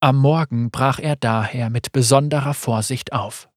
Am 0.00 0.16
Morgen 0.16 0.70
brach 0.70 0.98
er 0.98 1.16
daher 1.16 1.70
mit 1.70 1.92
besonderer 1.92 2.52
Vorsicht 2.52 3.12
auf. 3.12 3.48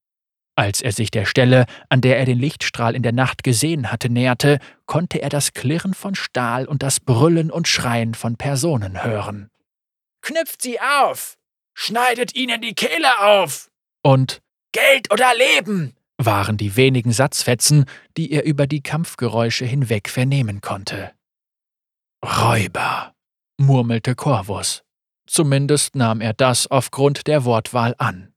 Als 0.55 0.81
er 0.81 0.91
sich 0.91 1.12
der 1.12 1.25
Stelle, 1.25 1.65
an 1.89 2.01
der 2.01 2.17
er 2.17 2.25
den 2.25 2.38
Lichtstrahl 2.38 2.95
in 2.95 3.03
der 3.03 3.13
Nacht 3.13 3.43
gesehen 3.43 3.91
hatte, 3.91 4.09
näherte, 4.09 4.59
konnte 4.85 5.21
er 5.21 5.29
das 5.29 5.53
Klirren 5.53 5.93
von 5.93 6.15
Stahl 6.15 6.65
und 6.65 6.83
das 6.83 6.99
Brüllen 6.99 7.51
und 7.51 7.67
Schreien 7.67 8.13
von 8.13 8.35
Personen 8.38 9.03
hören. 9.03 9.49
Knüpft 10.21 10.62
sie 10.62 10.79
auf! 10.79 11.38
Schneidet 11.81 12.35
ihnen 12.35 12.59
die 12.59 12.73
Kehle 12.73 13.21
auf! 13.21 13.71
Und 14.03 14.41
Geld 14.73 15.13
oder 15.13 15.31
Leben! 15.33 15.95
waren 16.17 16.57
die 16.57 16.75
wenigen 16.75 17.13
Satzfetzen, 17.13 17.85
die 18.17 18.33
er 18.33 18.43
über 18.43 18.67
die 18.67 18.83
Kampfgeräusche 18.83 19.63
hinweg 19.63 20.09
vernehmen 20.09 20.59
konnte. 20.59 21.13
Räuber, 22.21 23.13
murmelte 23.57 24.13
Corvus. 24.15 24.83
Zumindest 25.25 25.95
nahm 25.95 26.19
er 26.19 26.33
das 26.33 26.67
aufgrund 26.67 27.27
der 27.27 27.45
Wortwahl 27.45 27.95
an. 27.97 28.33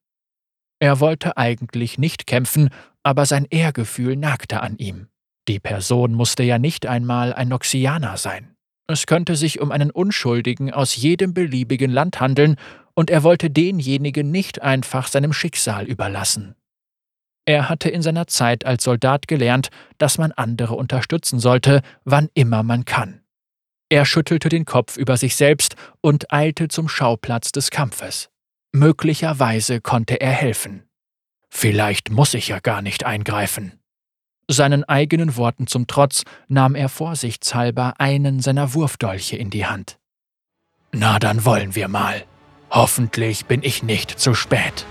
Er 0.79 1.01
wollte 1.01 1.37
eigentlich 1.37 1.99
nicht 1.99 2.29
kämpfen, 2.29 2.71
aber 3.03 3.27
sein 3.27 3.47
Ehrgefühl 3.51 4.15
nagte 4.15 4.61
an 4.61 4.79
ihm. 4.79 5.09
Die 5.49 5.59
Person 5.59 6.15
musste 6.15 6.45
ja 6.45 6.61
nicht 6.61 6.87
einmal 6.87 7.35
ein 7.35 7.49
Noxianer 7.49 8.19
sein. 8.19 8.55
Es 8.87 9.07
könnte 9.07 9.37
sich 9.37 9.61
um 9.61 9.73
einen 9.73 9.91
Unschuldigen 9.91 10.73
aus 10.73 10.95
jedem 10.97 11.35
beliebigen 11.35 11.91
Land 11.91 12.21
handeln, 12.21 12.57
und 12.95 13.11
er 13.11 13.23
wollte 13.23 13.51
denjenigen 13.51 14.31
nicht 14.31 14.63
einfach 14.63 15.09
seinem 15.09 15.33
Schicksal 15.33 15.87
überlassen. 15.87 16.55
Er 17.45 17.69
hatte 17.69 17.89
in 17.89 18.03
seiner 18.03 18.27
Zeit 18.29 18.65
als 18.65 18.85
Soldat 18.85 19.27
gelernt, 19.27 19.71
dass 19.99 20.19
man 20.19 20.33
andere 20.33 20.75
unterstützen 20.75 21.41
sollte, 21.41 21.83
wann 22.05 22.29
immer 22.35 22.63
man 22.63 22.85
kann. 22.85 23.23
Er 23.89 24.05
schüttelte 24.05 24.49
den 24.49 24.65
Kopf 24.65 24.97
über 24.97 25.17
sich 25.17 25.37
selbst 25.37 25.75
und 26.01 26.33
eilte 26.33 26.69
zum 26.69 26.89
Schauplatz 26.89 27.53
des 27.53 27.71
Kampfes. 27.71 28.31
Möglicherweise 28.73 29.81
konnte 29.81 30.21
er 30.21 30.31
helfen. 30.31 30.89
Vielleicht 31.51 32.11
muss 32.11 32.33
ich 32.33 32.49
ja 32.49 32.61
gar 32.61 32.81
nicht 32.81 33.05
eingreifen. 33.05 33.79
Seinen 34.49 34.85
eigenen 34.85 35.37
Worten 35.37 35.67
zum 35.67 35.87
Trotz 35.87 36.23
nahm 36.49 36.75
er 36.75 36.89
vorsichtshalber 36.89 38.01
einen 38.01 38.41
seiner 38.41 38.73
Wurfdolche 38.73 39.37
in 39.37 39.51
die 39.51 39.67
Hand. 39.67 39.99
Na, 40.93 41.19
dann 41.19 41.45
wollen 41.45 41.75
wir 41.75 41.89
mal. 41.89 42.25
Hoffentlich 42.75 43.45
bin 43.45 43.63
ich 43.63 43.83
nicht 43.83 44.19
zu 44.19 44.33
spät. 44.33 44.87